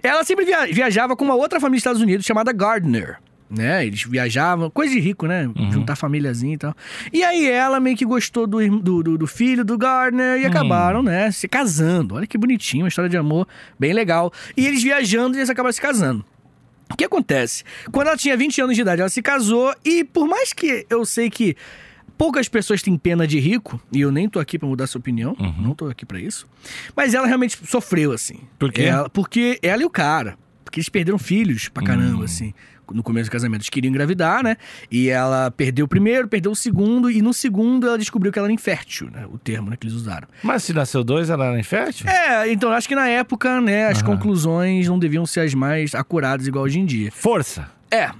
Ela 0.03 0.25
sempre 0.25 0.45
via- 0.45 0.67
viajava 0.67 1.17
com 1.17 1.25
uma 1.25 1.35
outra 1.35 1.59
família 1.59 1.77
dos 1.77 1.81
Estados 1.81 2.03
Unidos 2.03 2.25
chamada 2.27 2.53
Gardner. 2.53 3.19
Né? 3.51 3.87
Eles 3.87 4.03
viajavam, 4.03 4.69
coisa 4.71 4.93
de 4.95 4.99
rico, 5.01 5.27
né? 5.27 5.49
Juntar 5.71 5.95
famíliazinha 5.97 6.55
e 6.55 6.59
tal. 6.59 6.75
E 7.13 7.23
aí 7.23 7.47
ela 7.49 7.79
meio 7.79 7.97
que 7.97 8.05
gostou 8.05 8.47
do, 8.47 8.59
do, 8.81 9.19
do- 9.19 9.27
filho 9.27 9.65
do 9.65 9.77
Gardner 9.79 10.41
e 10.41 10.47
acabaram, 10.47 11.03
né? 11.03 11.31
Se 11.31 11.47
casando. 11.47 12.15
Olha 12.17 12.27
que 12.27 12.37
bonitinho, 12.39 12.83
uma 12.85 12.89
história 12.89 13.09
de 13.09 13.17
amor 13.17 13.47
bem 13.79 13.93
legal. 13.93 14.33
E 14.57 14.67
eles 14.67 14.83
viajando 14.83 15.37
e 15.37 15.39
eles 15.41 15.51
acabaram 15.51 15.73
se 15.73 15.81
casando. 15.81 16.25
O 16.91 16.97
que 16.97 17.05
acontece? 17.05 17.65
Quando 17.93 18.09
ela 18.09 18.17
tinha 18.17 18.37
20 18.37 18.61
anos 18.63 18.75
de 18.77 18.83
idade, 18.83 19.01
ela 19.01 19.11
se 19.11 19.23
casou 19.23 19.75
e 19.85 20.05
por 20.05 20.27
mais 20.27 20.53
que 20.53 20.87
eu 20.91 21.05
sei 21.05 21.31
que 21.31 21.55
poucas 22.17 22.49
pessoas 22.49 22.83
têm 22.83 22.97
pena 22.97 23.27
de 23.27 23.39
rico, 23.41 23.81
e 23.93 24.01
eu 24.01 24.11
nem 24.13 24.29
tô 24.29 24.39
aqui 24.39 24.59
pra 24.59 24.69
mudar 24.69 24.87
sua 24.87 24.99
opinião, 25.01 25.37
não 25.59 25.75
tô 25.75 25.87
aqui 25.87 26.07
pra 26.07 26.19
isso, 26.21 26.47
mas 26.97 27.13
ela 27.15 27.27
realmente 27.27 27.59
sofreu, 27.67 28.13
assim. 28.13 28.39
Por 28.59 28.73
quê? 28.73 28.83
Ela- 28.83 29.09
porque 29.11 29.59
ela 29.63 29.83
e 29.83 29.85
o 29.85 29.91
cara, 29.91 30.37
porque 30.65 30.79
eles 30.79 30.89
perderam 30.89 31.19
filhos 31.19 31.69
pra 31.69 31.83
caramba, 31.85 32.25
assim. 32.25 32.55
No 32.93 33.03
começo 33.03 33.29
do 33.29 33.33
casamento, 33.33 33.61
eles 33.61 33.71
queriam 33.71 33.91
engravidar, 33.91 34.43
né? 34.43 34.57
E 34.91 35.09
ela 35.09 35.51
perdeu 35.51 35.87
o 35.87 35.89
primeiro, 35.89 36.29
perdeu 36.29 36.53
o 36.53 36.57
segundo, 36.57 37.11
e 37.11 37.23
no 37.23 37.33
segundo 37.33 37.87
ela 37.87 37.99
descobriu 37.99 38.33
que 38.33 38.39
ela 38.39 38.47
era 38.47 38.53
infértil, 38.53 39.11
né? 39.11 39.27
O 39.33 39.39
termo 39.39 39.71
né, 39.71 39.77
que 39.77 39.87
eles 39.87 39.97
usaram. 39.97 40.29
Mas 40.43 40.63
se 40.63 40.73
nasceu 40.73 41.03
dois, 41.03 41.31
ela 41.31 41.47
era 41.47 41.59
infértil? 41.59 42.09
É, 42.09 42.51
então 42.51 42.71
acho 42.71 42.89
que 42.89 42.95
na 42.95 43.09
época, 43.09 43.61
né, 43.61 43.89
as 43.89 44.03
conclusões 44.03 44.89
não 44.89 44.99
deviam 44.99 45.27
ser 45.27 45.41
as 45.41 45.55
mais 45.55 45.95
acuradas 45.95 46.47
igual 46.47 46.65
hoje 46.65 46.79
em 46.79 46.87
dia. 46.87 47.11
Força. 47.13 47.69
É, 47.91 48.11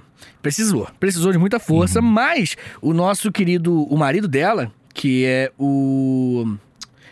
precisou. 0.41 0.87
Precisou 0.99 1.31
de 1.31 1.37
muita 1.37 1.59
força, 1.59 2.01
mas 2.01 2.55
o 2.81 2.93
nosso 2.93 3.31
querido, 3.31 3.83
o 3.83 3.97
marido 3.97 4.27
dela, 4.27 4.71
que 4.93 5.25
é 5.25 5.51
o 5.57 6.55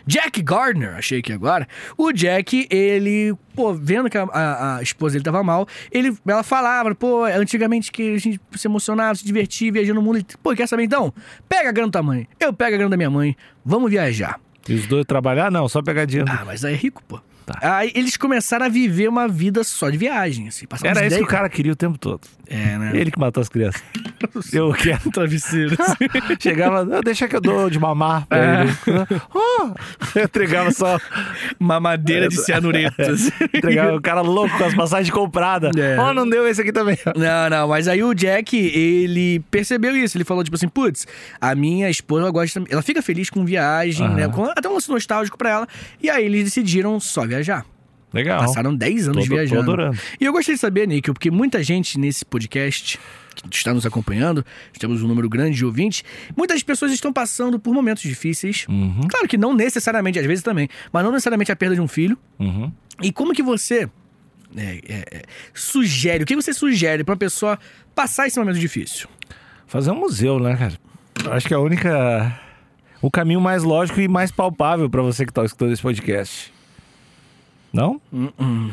Jack 0.06 0.42
Gardner, 0.42 0.96
achei 0.96 1.20
aqui 1.20 1.32
agora. 1.32 1.66
O 1.96 2.12
Jack, 2.12 2.66
ele, 2.70 3.34
pô, 3.54 3.72
vendo 3.72 4.10
que 4.10 4.18
a, 4.18 4.24
a- 4.24 4.76
a 4.76 4.82
esposa 4.82 5.14
dele 5.14 5.24
tava 5.24 5.42
mal, 5.42 5.66
ele, 5.90 6.14
ela 6.26 6.42
falava, 6.42 6.94
pô, 6.94 7.24
antigamente 7.24 7.90
que 7.90 8.14
a 8.14 8.18
gente 8.18 8.40
se 8.54 8.66
emocionava, 8.66 9.14
se 9.14 9.24
divertia, 9.24 9.72
viajando 9.72 10.00
no 10.00 10.02
mundo. 10.02 10.18
e, 10.18 10.24
Pô, 10.42 10.54
quer 10.54 10.68
saber 10.68 10.84
então? 10.84 11.12
Pega 11.48 11.68
a 11.70 11.72
grana 11.72 11.90
da 11.90 12.02
mãe, 12.02 12.28
eu 12.38 12.52
pego 12.52 12.74
a 12.74 12.78
grana 12.78 12.90
da 12.90 12.96
minha 12.96 13.10
mãe, 13.10 13.36
vamos 13.64 13.90
viajar. 13.90 14.38
E 14.68 14.74
os 14.74 14.86
dois 14.86 15.04
trabalhar? 15.04 15.50
Não, 15.50 15.68
só 15.68 15.82
pegar 15.82 16.04
dinheiro. 16.04 16.30
Ah, 16.30 16.42
mas 16.44 16.64
aí 16.64 16.74
é 16.74 16.76
rico, 16.76 17.02
pô. 17.06 17.20
Tá. 17.46 17.58
Aí 17.78 17.92
eles 17.94 18.16
começaram 18.16 18.64
a 18.66 18.68
viver 18.68 19.08
uma 19.08 19.28
vida 19.28 19.62
só 19.64 19.90
de 19.90 19.98
viagem, 19.98 20.48
assim. 20.48 20.66
Era 20.82 20.92
isso 20.92 21.02
que 21.02 21.08
10 21.10 21.22
o 21.22 21.26
cara 21.26 21.48
queria 21.48 21.72
o 21.72 21.76
tempo 21.76 21.98
todo. 21.98 22.20
É, 22.46 22.76
né? 22.78 22.90
Ele 22.94 23.10
que 23.10 23.18
matou 23.18 23.40
as 23.40 23.48
crianças. 23.48 23.82
Eu 24.52 24.72
quero. 24.72 25.10
Travesseiro. 25.10 25.76
Chegava, 26.40 26.84
"Não, 26.84 27.00
deixa 27.00 27.26
que 27.28 27.36
eu 27.36 27.40
dou 27.40 27.68
de 27.70 27.78
mamar 27.78 28.26
pra 28.26 28.38
É. 28.38 28.62
ele. 28.62 28.72
Oh! 29.34 29.70
Eu 30.18 30.24
entregava 30.24 30.70
só. 30.70 30.98
Mamadeira 31.58 32.28
de 32.28 32.36
cianuretas. 32.36 33.30
Entregava 33.52 33.94
o 33.96 34.00
cara 34.00 34.20
louco 34.20 34.56
com 34.58 34.64
as 34.64 34.74
passagens 34.74 35.10
compradas. 35.10 35.70
É. 35.76 35.98
Oh, 36.00 36.12
não 36.12 36.28
deu 36.28 36.46
esse 36.48 36.60
aqui 36.60 36.72
também. 36.72 36.98
Não, 37.16 37.50
não, 37.50 37.68
mas 37.68 37.88
aí 37.88 38.02
o 38.02 38.12
Jack, 38.14 38.56
ele 38.56 39.40
percebeu 39.50 39.96
isso. 39.96 40.16
Ele 40.16 40.24
falou, 40.24 40.42
tipo 40.44 40.56
assim, 40.56 40.68
putz, 40.68 41.06
a 41.40 41.54
minha 41.54 41.88
esposa 41.90 42.30
gosta. 42.30 42.62
Ela 42.68 42.82
fica 42.82 43.00
feliz 43.02 43.30
com 43.30 43.44
viagem, 43.44 44.06
Aham. 44.06 44.14
né? 44.16 44.52
Até 44.56 44.68
um 44.68 44.74
lance 44.74 44.90
nostálgico 44.90 45.38
pra 45.38 45.50
ela. 45.50 45.68
E 46.02 46.10
aí 46.10 46.24
eles 46.24 46.44
decidiram 46.44 46.98
só 47.00 47.22
viajar. 47.26 47.33
Legal. 48.12 48.38
Passaram 48.40 48.74
10 48.74 49.08
anos 49.08 49.24
Tô- 49.24 49.28
tô 49.30 49.34
viajando. 49.34 49.62
adorando. 49.62 49.98
E 50.20 50.24
eu 50.24 50.32
gostaria 50.32 50.54
de 50.54 50.60
saber, 50.60 50.86
Níquel, 50.86 51.12
porque 51.14 51.30
muita 51.32 51.62
gente 51.64 51.98
nesse 51.98 52.24
podcast 52.24 52.98
que 53.50 53.56
está 53.56 53.74
nos 53.74 53.84
acompanhando, 53.84 54.46
temos 54.78 55.02
um 55.02 55.08
número 55.08 55.28
grande 55.28 55.56
de 55.56 55.64
ouvintes, 55.66 56.04
muitas 56.36 56.62
pessoas 56.62 56.92
estão 56.92 57.12
passando 57.12 57.58
por 57.58 57.74
momentos 57.74 58.04
difíceis. 58.04 58.64
Uhum, 58.68 59.00
Claro 59.10 59.26
que 59.26 59.36
não 59.36 59.52
necessariamente, 59.52 60.16
às 60.20 60.24
vezes 60.26 60.44
também, 60.44 60.68
mas 60.92 61.02
não 61.04 61.10
necessariamente 61.10 61.50
a 61.50 61.56
perda 61.56 61.74
de 61.74 61.80
um 61.80 61.88
filho. 61.88 62.16
uhum. 62.38 62.70
E 63.02 63.10
como 63.10 63.32
que 63.34 63.42
você 63.42 63.88
é, 64.56 64.62
é, 64.88 65.04
é, 65.10 65.22
sugere, 65.52 66.22
o 66.22 66.26
que 66.26 66.36
você 66.36 66.54
sugere 66.54 67.02
pra 67.02 67.14
uma 67.14 67.18
pessoa 67.18 67.58
passar 67.92 68.28
esse 68.28 68.38
momento 68.38 68.60
difícil? 68.60 69.08
Fazer 69.66 69.90
um 69.90 69.98
museu, 69.98 70.38
né, 70.38 70.54
cara? 70.56 70.74
Acho 71.34 71.48
que 71.48 71.52
é 71.52 71.56
a 71.56 71.60
única. 71.60 72.40
O 73.02 73.10
caminho 73.10 73.40
mais 73.40 73.64
lógico 73.64 74.00
e 74.00 74.06
mais 74.06 74.30
palpável 74.30 74.88
pra 74.88 75.02
você 75.02 75.26
que 75.26 75.32
tá 75.32 75.44
escutando 75.44 75.72
esse 75.72 75.82
podcast. 75.82 76.53
Não? 77.74 78.00
Hum, 78.12 78.70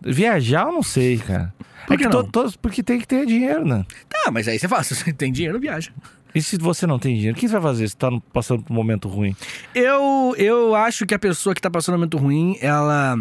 Viajar, 0.00 0.66
eu 0.66 0.72
não 0.72 0.82
sei, 0.82 1.18
cara. 1.18 1.54
Por 1.86 1.94
é 1.94 1.96
que 1.96 2.08
to- 2.08 2.58
porque 2.60 2.82
tem 2.82 2.98
que 2.98 3.06
ter 3.06 3.24
dinheiro, 3.26 3.64
né? 3.64 3.84
Tá, 4.08 4.30
mas 4.32 4.48
aí 4.48 4.58
você 4.58 4.66
fala, 4.68 4.82
se 4.84 4.94
você 4.94 5.12
tem 5.12 5.32
dinheiro, 5.32 5.58
viaja. 5.60 5.90
E 6.34 6.40
se 6.40 6.56
você 6.56 6.86
não 6.86 6.98
tem 6.98 7.14
dinheiro, 7.14 7.36
o 7.36 7.40
que 7.40 7.46
você 7.46 7.52
vai 7.54 7.62
fazer 7.62 7.88
se 7.88 7.96
tá 7.96 8.08
passando 8.32 8.62
por 8.62 8.72
um 8.72 8.76
momento 8.76 9.06
ruim? 9.08 9.36
Eu, 9.74 10.34
eu 10.38 10.74
acho 10.74 11.04
que 11.04 11.14
a 11.14 11.18
pessoa 11.18 11.54
que 11.54 11.60
tá 11.60 11.70
passando 11.70 11.94
um 11.96 11.98
momento 11.98 12.16
ruim, 12.16 12.56
ela, 12.60 13.18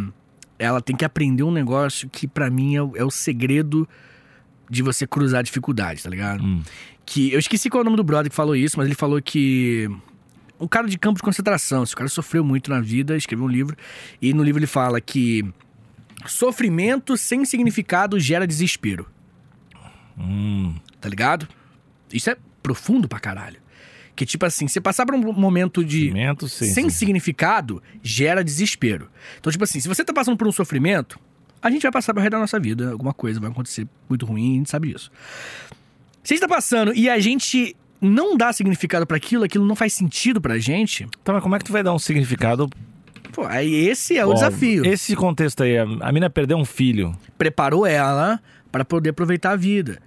ela 0.58 0.82
tem 0.82 0.96
que 0.96 1.04
aprender 1.04 1.44
um 1.44 1.52
negócio 1.52 2.10
que 2.10 2.28
pra 2.28 2.50
mim 2.50 2.76
é, 2.76 2.82
o- 2.82 2.96
é 2.96 3.04
o 3.04 3.12
segredo 3.12 3.88
de 4.70 4.82
você 4.82 5.06
cruzar 5.06 5.44
dificuldades, 5.44 6.04
tá 6.04 6.10
ligado? 6.10 6.42
Hum. 6.44 6.62
Que 7.06 7.34
eu 7.34 7.40
esqueci 7.40 7.70
qual 7.70 7.80
é 7.80 7.82
o 7.82 7.86
nome 7.86 7.98
do 7.98 8.04
brother 8.04 8.30
que 8.30 8.36
falou 8.36 8.56
isso, 8.56 8.78
mas 8.78 8.86
ele 8.88 8.96
falou 8.96 9.22
que 9.22 9.90
um 10.62 10.68
cara 10.68 10.88
de 10.88 10.98
campo 10.98 11.18
de 11.18 11.24
concentração, 11.24 11.84
esse 11.84 11.96
cara 11.96 12.08
sofreu 12.10 12.44
muito 12.44 12.70
na 12.70 12.80
vida, 12.80 13.18
escreveu 13.18 13.46
um 13.46 13.50
livro 13.50 13.76
e 14.22 14.34
no 14.34 14.44
livro 14.44 14.60
ele 14.60 14.68
fala 14.68 15.02
que 15.02 15.44
sofrimento 16.26 17.18
sem 17.18 17.44
significado 17.46 18.20
gera 18.20 18.46
desespero, 18.46 19.08
Hum. 20.18 20.76
tá 21.00 21.10
ligado? 21.10 21.48
Isso 22.14 22.30
é 22.30 22.38
profundo 22.62 23.08
pra 23.08 23.20
caralho. 23.20 23.60
Que 24.16 24.26
tipo 24.26 24.46
assim, 24.46 24.68
você 24.68 24.80
passar 24.80 25.06
por 25.06 25.16
um 25.16 25.34
momento 25.34 25.84
de 25.84 26.08
Cimento, 26.08 26.48
sim. 26.48 26.66
sem 26.74 26.90
sim. 26.90 26.98
significado 26.98 27.82
gera 28.04 28.44
desespero. 28.44 29.10
Então, 29.40 29.52
tipo 29.52 29.64
assim, 29.64 29.80
se 29.80 29.88
você 29.88 30.04
tá 30.04 30.14
passando 30.14 30.38
por 30.38 30.48
um 30.48 30.52
sofrimento, 30.52 31.20
a 31.62 31.72
gente 31.72 31.82
vai 31.84 31.92
passar 31.92 32.14
pro 32.14 32.22
resto 32.22 32.34
da 32.34 32.40
nossa 32.40 32.60
vida. 32.60 32.92
Alguma 32.92 33.14
coisa 33.14 33.40
vai 33.40 33.50
acontecer 33.50 33.88
muito 34.10 34.26
ruim, 34.26 34.56
a 34.56 34.58
gente 34.58 34.70
sabe 34.70 34.92
disso. 34.92 35.10
Se 36.24 36.34
a 36.34 36.36
gente 36.36 36.42
tá 36.42 36.48
passando 36.48 36.94
e 36.94 37.10
a 37.10 37.20
gente 37.20 37.76
não 38.02 38.36
dá 38.36 38.52
significado 38.52 39.06
pra 39.06 39.18
aquilo, 39.18 39.44
aquilo 39.44 39.66
não 39.66 39.76
faz 39.76 39.94
sentido 39.94 40.42
pra 40.42 40.58
gente, 40.58 41.08
Então, 41.22 41.34
mas 41.36 41.44
como 41.44 41.56
é 41.56 41.60
que 41.60 41.66
tu 41.66 41.72
vai 41.72 41.84
dar 41.84 41.94
um 41.94 42.00
significado? 42.00 42.68
pô, 43.32 43.46
aí 43.46 43.88
esse 43.88 44.18
é 44.18 44.26
o 44.26 44.30
Ó, 44.32 44.34
desafio. 44.34 44.86
Esse 44.86 45.16
contexto 45.16 45.64
aí, 45.64 45.78
a, 45.78 46.12
mina 46.12 46.30
perdeu 46.30 46.58
um 46.58 46.66
filho. 46.66 47.16
Preparou 47.38 47.86
ela 47.86 48.42
pra 48.72 48.84
poder 48.84 49.12
aproveitar 49.12 49.52
a 49.52 49.56
vida. 49.56 50.00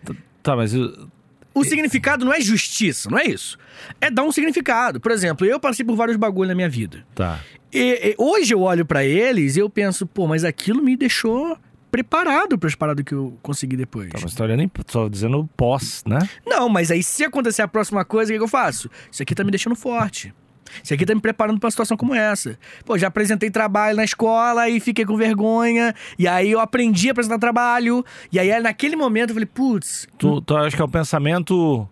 Tá, 0.43 0.55
mas 0.55 0.75
eu- 0.75 1.09
O 1.55 1.65
significado 1.65 2.25
não 2.25 2.35
é 2.35 2.41
justiça, 2.41 3.09
não 3.09 3.19
é 3.19 3.25
isso. 3.25 3.57
É 4.01 4.11
dar 4.11 4.25
um 4.25 4.33
significado. 4.33 5.01
Por 5.01 5.11
exemplo, 5.13 5.47
eu 5.47 5.59
passei 5.61 5.85
por 5.87 5.95
vários 5.97 6.17
bagulhos 6.17 6.49
na 6.49 6.55
minha 6.55 6.69
vida. 6.69 7.05
tá. 7.15 7.41
E, 7.73 8.11
e 8.11 8.15
hoje 8.19 8.55
eu 8.55 8.61
olho 8.61 8.85
pra 8.87 9.05
eles 9.05 9.57
e 9.57 9.59
eu 9.61 9.69
penso, 9.71 10.07
pô, 10.07 10.27
mas 10.29 10.45
aquilo 10.45 10.81
me 10.83 10.97
deixou 10.97 11.57
preparado 11.95 12.59
para 12.59 12.67
as 12.69 12.75
paradas 12.75 13.05
que 13.05 13.15
eu 13.15 13.39
consegui 13.41 13.77
depois. 13.77 14.11
Tá, 14.11 14.19
mas 14.21 14.35
tá 14.35 14.43
olhando, 14.43 14.69
só 14.89 15.09
dizendo 15.09 15.49
pós, 15.57 16.03
né? 16.05 16.19
Não, 16.45 16.69
mas 16.69 16.91
aí 16.91 17.05
se 17.05 17.23
acontecer 17.23 17.63
a 17.63 17.69
próxima 17.69 18.05
coisa, 18.05 18.33
o 18.33 18.37
que, 18.37 18.43
eu 18.43 18.49
faço? 18.49 18.91
Isso 19.13 19.23
aqui 19.23 19.33
tá 19.33 19.45
me 19.45 19.53
deixando 19.53 19.77
forte. 19.77 20.35
Isso 20.83 20.93
aqui 20.93 21.07
tá 21.07 21.15
me 21.15 21.21
preparando 21.21 21.61
pra 21.61 21.67
uma 21.69 21.71
situação 21.71 21.97
como 21.97 22.13
essa. 22.13 22.59
Pô, 22.85 22.99
já 22.99 23.07
apresentei 23.07 23.49
trabalho 23.49 23.97
na 23.97 24.03
escola 24.03 24.69
e 24.69 24.81
fiquei 24.81 25.05
com 25.05 25.17
vergonha. 25.17 25.95
E 26.19 26.27
aí 26.27 26.51
eu 26.51 26.59
aprendi 26.59 27.11
a 27.11 27.13
apresentar 27.13 27.39
trabalho. 27.39 28.05
E 28.33 28.41
aí 28.41 28.61
naquele 28.61 28.97
momento 28.97 29.31
eu 29.31 29.35
falei, 29.35 29.47
putz, 29.47 30.09
Tu, 30.19 30.41
tu 30.41 30.57
acha 30.57 30.75
que 30.75 30.83
é 30.83 30.85
o 30.85 30.89
pensamento. 30.89 31.89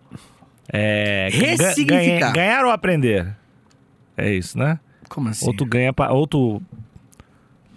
É, 0.72 1.28
Ressignificar. 1.30 2.32
ganha- 2.32 2.32
ganhar 2.32 2.64
ou 2.64 2.72
aprender? 2.72 3.36
É 4.16 4.34
isso, 4.34 4.58
né? 4.58 4.80
como 5.08 5.28
assim? 5.28 5.46
Ou 5.46 5.54
tu 5.54 5.64
ganha. 5.64 5.94
Ou 6.10 6.26
tu. 6.26 6.60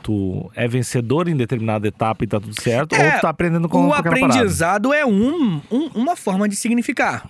Tu 0.05 0.51
é 0.53 0.67
vencedor 0.67 1.27
em 1.27 1.35
determinada 1.35 1.87
etapa 1.87 2.23
e 2.23 2.27
tá 2.27 2.39
tudo 2.39 2.53
certo, 2.61 2.93
É, 2.93 3.05
ou 3.05 3.11
tu 3.17 3.21
tá 3.21 3.29
aprendendo 3.29 3.67
com 3.67 3.87
o 3.87 3.91
aquela 3.91 4.13
parada. 4.15 4.33
aprendizado 4.35 4.93
é 4.93 5.03
um, 5.03 5.59
um- 5.71 5.87
uma 5.95 6.15
forma 6.15 6.47
de 6.47 6.55
significar. 6.55 7.27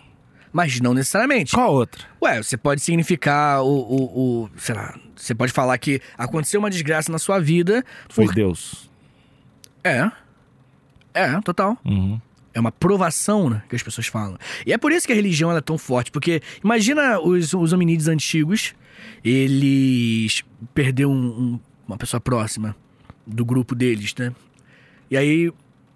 Mas 0.51 0.81
não 0.81 0.93
necessariamente. 0.93 1.53
Qual 1.53 1.73
outra? 1.73 2.03
Ué, 2.21 2.43
você 2.43 2.57
pode 2.57 2.81
significar 2.81 3.61
o, 3.63 3.67
o, 3.69 4.43
o- 4.43 4.49
Sei 4.57 4.75
lá. 4.75 4.93
Você 5.15 5.33
pode 5.33 5.53
falar 5.53 5.77
que 5.77 6.01
aconteceu 6.17 6.59
uma 6.59 6.69
desgraça 6.69 7.09
na 7.09 7.17
sua 7.17 7.39
vida. 7.39 7.81
Foi 8.09 8.25
por- 8.25 8.35
Deus. 8.35 8.89
É. 9.81 10.11
É, 11.13 11.39
total. 11.39 11.77
Uhum. 11.85 12.19
É 12.53 12.59
uma 12.59 12.73
provação, 12.73 13.49
né, 13.49 13.63
que 13.69 13.75
as 13.77 13.83
pessoas 13.83 14.07
falam. 14.07 14.37
E 14.65 14.73
é 14.73 14.77
por 14.77 14.91
isso 14.91 15.07
que 15.07 15.13
a 15.13 15.15
religião 15.15 15.49
é 15.55 15.61
tão 15.61 15.77
forte, 15.77 16.11
porque 16.11 16.41
imagina 16.61 17.19
os, 17.21 17.53
os 17.53 17.71
hominídeos 17.71 18.09
antigos, 18.09 18.73
eles 19.23 20.43
perderam 20.73 21.11
um- 21.11 21.15
um- 21.53 21.59
uma 21.87 21.97
pessoa 21.97 22.19
próxima 22.19 22.75
do 23.25 23.43
grupo 23.43 23.75
deles, 23.75 24.13
né? 24.15 24.33
E 25.09 25.17
aí, 25.17 25.51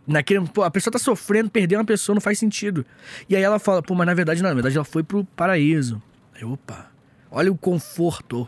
naquele, 0.05 0.47
pô, 0.47 0.63
a 0.63 0.71
pessoa 0.71 0.91
tá 0.91 0.99
sofrendo, 0.99 1.49
perder 1.49 1.75
uma 1.75 1.85
pessoa 1.85 2.13
não 2.13 2.21
faz 2.21 2.39
sentido. 2.39 2.85
E 3.27 3.35
aí 3.35 3.41
ela 3.41 3.59
fala, 3.59 3.81
pô, 3.81 3.95
mas 3.95 4.07
na 4.07 4.13
verdade 4.13 4.41
não, 4.41 4.49
na 4.49 4.55
verdade 4.55 4.75
ela 4.75 4.85
foi 4.85 5.03
pro 5.03 5.23
paraíso. 5.23 6.01
Aí, 6.35 6.43
opa, 6.43 6.91
olha 7.31 7.51
o 7.51 7.57
conforto. 7.57 8.47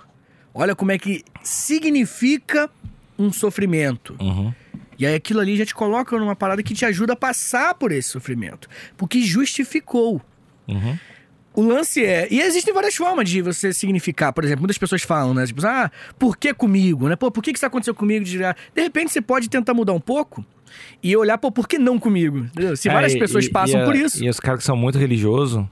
Olha 0.54 0.76
como 0.76 0.92
é 0.92 0.98
que 0.98 1.24
significa 1.44 2.70
um 3.18 3.32
sofrimento. 3.32 4.16
Uhum. 4.20 4.54
E 4.98 5.06
aí 5.06 5.16
aquilo 5.16 5.40
ali 5.40 5.56
já 5.56 5.66
te 5.66 5.74
coloca 5.74 6.18
numa 6.18 6.36
parada 6.36 6.62
que 6.62 6.74
te 6.74 6.86
ajuda 6.86 7.14
a 7.14 7.16
passar 7.16 7.74
por 7.76 7.92
esse 7.92 8.10
sofrimento. 8.10 8.68
Porque 8.98 9.22
justificou. 9.22 10.22
Uhum. 10.68 10.98
O 11.54 11.62
lance 11.62 12.04
é. 12.06 12.28
E 12.32 12.40
existem 12.42 12.74
várias 12.74 12.96
formas 12.96 13.30
de 13.30 13.42
você 13.42 13.74
significar. 13.74 14.32
Por 14.32 14.44
exemplo, 14.44 14.62
muitas 14.62 14.78
pessoas 14.78 15.02
falam, 15.02 15.34
né? 15.34 15.46
Tipo, 15.46 15.66
ah, 15.68 15.92
por 16.18 16.38
que 16.38 16.54
comigo? 16.54 17.10
Né? 17.10 17.16
Pô, 17.16 17.30
por 17.30 17.44
que 17.44 17.52
isso 17.52 17.66
aconteceu 17.66 17.94
comigo? 17.94 18.24
De 18.24 18.38
repente 18.76 19.12
você 19.12 19.22
pode 19.22 19.50
tentar 19.50 19.74
mudar 19.74 19.94
um 19.94 20.00
pouco 20.00 20.46
e 21.04 21.16
olhar, 21.18 21.38
pô, 21.38 21.52
por 21.52 21.68
que 21.68 21.78
não 21.78 22.00
comigo? 22.00 22.38
Entendeu? 22.40 22.78
Se 22.78 22.88
É, 22.88 22.94
várias 22.94 23.14
e- 23.14 23.20
pessoas 23.20 23.46
e- 23.46 23.50
passam 23.50 23.80
e 23.80 23.84
a- 23.84 23.86
por 23.86 23.96
isso. 23.96 24.24
E 24.24 24.30
os 24.30 24.40
caras 24.40 24.60
que 24.62 24.66
são 24.66 24.78
muito 24.78 24.98
religiosos 24.98 25.66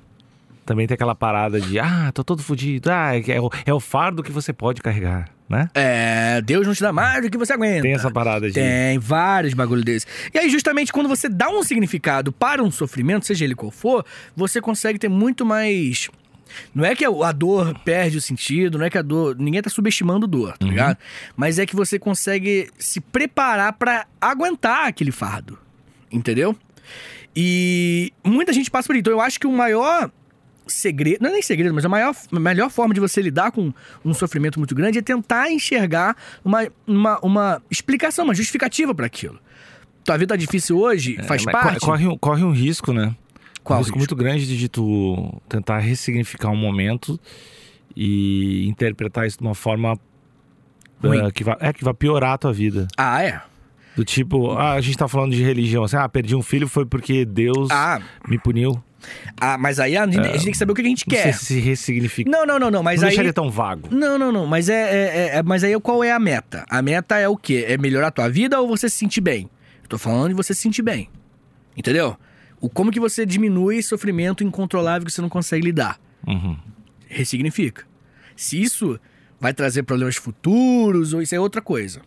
também 0.70 0.86
tem 0.86 0.94
aquela 0.94 1.16
parada 1.16 1.60
de, 1.60 1.80
ah, 1.80 2.12
tô 2.14 2.24
todo 2.24 2.44
fudido. 2.44 2.92
Ah, 2.92 3.18
é 3.18 3.42
o, 3.42 3.50
é 3.66 3.74
o 3.74 3.80
fardo 3.80 4.22
que 4.22 4.32
você 4.32 4.54
pode 4.54 4.84
carregar, 4.84 5.28
né? 5.50 5.68
É, 5.74 6.40
Deus 6.44 6.68
não 6.68 6.76
te 6.76 6.82
dá 6.82 6.94
mais 6.94 7.24
do 7.24 7.30
que 7.32 7.40
você 7.40 7.54
aguenta. 7.54 7.82
Tem 7.82 7.94
essa 7.94 8.12
parada 8.12 8.48
de. 8.48 8.54
Tem 8.54 9.00
vários 9.00 9.56
bagulho 9.56 9.84
desses. 9.84 10.08
E 10.32 10.38
aí, 10.38 10.48
justamente, 10.48 10.94
quando 10.94 11.10
você 11.10 11.28
dá 11.28 11.50
um 11.50 11.64
significado 11.64 12.32
para 12.32 12.62
um 12.62 12.70
sofrimento, 12.70 13.26
seja 13.26 13.46
ele 13.46 13.56
qual 13.56 13.72
for, 13.72 14.06
você 14.36 14.62
consegue 14.62 15.00
ter 15.00 15.10
muito 15.10 15.44
mais. 15.44 16.08
Não 16.74 16.86
é 16.86 16.96
que 16.96 17.04
a 17.04 17.32
dor 17.32 17.76
perde 17.84 18.18
o 18.18 18.22
sentido, 18.22 18.78
não 18.78 18.86
é 18.86 18.92
que 18.92 18.98
a 19.00 19.02
dor. 19.02 19.36
Ninguém 19.40 19.64
tá 19.64 19.72
subestimando 19.72 20.28
dor, 20.28 20.56
tá 20.56 20.68
ligado? 20.68 20.98
Mas 21.36 21.58
é 21.58 21.66
que 21.66 21.76
você 21.76 21.98
consegue 21.98 22.70
se 22.78 23.02
preparar 23.02 23.74
para 23.74 24.06
aguentar 24.22 24.86
aquele 24.86 25.12
fardo. 25.12 25.58
Entendeu? 26.12 26.56
E 27.36 28.14
muita 28.24 28.54
gente 28.54 28.70
passa 28.70 28.86
por 28.86 28.96
isso. 28.96 29.02
Então 29.02 29.14
eu 29.14 29.22
acho 29.22 29.40
que 29.40 29.48
o 29.48 29.52
maior 29.52 30.12
segredo, 30.70 31.22
não 31.22 31.30
é 31.30 31.34
nem 31.34 31.42
segredo, 31.42 31.74
mas 31.74 31.84
a 31.86 31.90
maior, 31.90 32.16
a 32.32 32.40
melhor 32.40 32.70
forma 32.70 32.94
de 32.94 33.00
você 33.00 33.22
lidar 33.22 33.52
com 33.52 33.74
um 34.06 34.14
sofrimento 34.14 34.60
muito 34.60 34.74
grande 34.76 35.00
é 35.00 35.02
tentar 35.02 35.52
enxergar 35.52 36.16
uma, 36.44 36.68
uma, 36.88 37.20
uma 37.20 37.62
explicação, 37.70 38.26
uma 38.26 38.34
justificativa 38.34 38.94
para 38.96 39.06
aquilo. 39.06 39.40
Tua 40.04 40.18
vida 40.18 40.34
tá 40.34 40.38
difícil 40.38 40.78
hoje, 40.80 41.16
faz 41.24 41.42
É, 41.42 41.46
mas 41.46 41.52
parte. 41.52 41.80
Corre, 41.82 42.08
um- 42.08 42.18
corre 42.18 42.44
um 42.44 42.52
risco, 42.52 42.94
né? 42.94 43.16
Qual 43.64 43.78
um 43.78 43.82
risco, 43.82 43.98
risco? 43.98 43.98
muito 43.98 44.16
grande 44.16 44.48
de, 44.48 44.58
de 44.58 44.70
tu 44.70 45.40
tentar 45.48 45.80
ressignificar 45.80 46.50
um 46.50 46.56
momento 46.56 47.20
e 47.96 48.68
interpretar 48.68 49.28
isso 49.28 49.38
de 49.38 49.44
uma 49.44 49.54
forma 49.56 50.00
eh, 51.04 51.32
que, 51.34 51.44
vai, 51.44 51.58
é, 51.60 51.74
que 51.74 51.84
vai 51.84 51.94
piorar 51.94 52.34
a 52.34 52.38
tua 52.38 52.54
vida. 52.54 52.88
Ah, 52.98 53.22
é? 53.24 53.42
Do 53.96 54.06
tipo, 54.06 54.52
ah, 54.52 54.74
a 54.74 54.82
gente 54.82 54.98
tá 54.98 55.08
falando 55.08 55.32
de 55.36 55.44
religião, 55.44 55.84
assim, 55.84 55.98
ah, 55.98 56.08
perdi 56.08 56.36
um 56.36 56.42
filho 56.42 56.68
foi 56.68 56.86
porque 56.86 57.26
Deus 57.26 57.70
Ah, 57.70 58.00
me 58.28 58.38
puniu. 58.40 58.82
Ah 59.40 59.58
mas 59.58 59.80
aí 59.80 59.96
a 59.98 60.06
gente, 60.06 60.20
a 60.20 60.24
gente 60.34 60.44
tem 60.44 60.52
que 60.52 60.58
saber 60.58 60.72
o 60.72 60.76
que 60.76 60.82
a 60.82 60.86
gente 60.86 61.06
Não 61.08 61.16
quer. 61.16 61.34
se 61.34 61.60
ressignifica. 61.60 62.30
Não, 62.30 62.46
não, 62.46 62.60
não, 62.60 62.70
não. 62.72 62.84
Mas 62.84 63.00
não 63.02 63.08
aí. 63.08 63.12
deixaria 63.12 63.34
tão 63.34 63.50
vago. 63.50 63.88
Não, 63.92 64.18
não, 64.18 64.32
não. 64.32 64.46
Mas 64.46 64.70
é, 64.70 64.74
é- 65.34 65.38
é- 65.38 65.44
Mas 65.44 65.64
aí 65.64 65.80
qual 65.80 66.04
é 66.04 66.12
a 66.12 66.20
meta? 66.20 66.66
A 66.70 66.82
meta 66.82 67.18
é 67.18 67.28
o 67.28 67.36
quê? 67.38 67.66
É 67.68 67.78
melhorar 67.78 68.08
a 68.08 68.12
tua 68.12 68.30
vida 68.30 68.60
ou 68.60 68.68
você 68.68 68.90
se 68.90 68.98
sentir 68.98 69.22
bem? 69.22 69.50
Eu 69.84 69.90
tô 69.90 69.98
falando 69.98 70.30
de 70.30 70.34
você 70.36 70.54
se 70.54 70.62
sentir 70.62 70.82
bem. 70.82 71.10
Entendeu? 71.76 72.18
O 72.62 72.70
como 72.70 72.92
que 72.92 73.00
você 73.00 73.26
diminui 73.26 73.82
sofrimento 73.82 74.44
incontrolável 74.44 75.06
que 75.06 75.12
você 75.12 75.22
não 75.22 75.30
consegue 75.30 75.66
lidar. 75.66 75.98
Uhum. 76.28 76.58
Ressignifica. 77.08 77.86
Se 78.36 78.62
isso 78.62 79.00
vai 79.40 79.54
trazer 79.54 79.84
problemas 79.84 80.16
futuros 80.18 81.14
ou 81.14 81.22
isso 81.22 81.34
é 81.34 81.40
outra 81.40 81.62
coisa. 81.62 82.02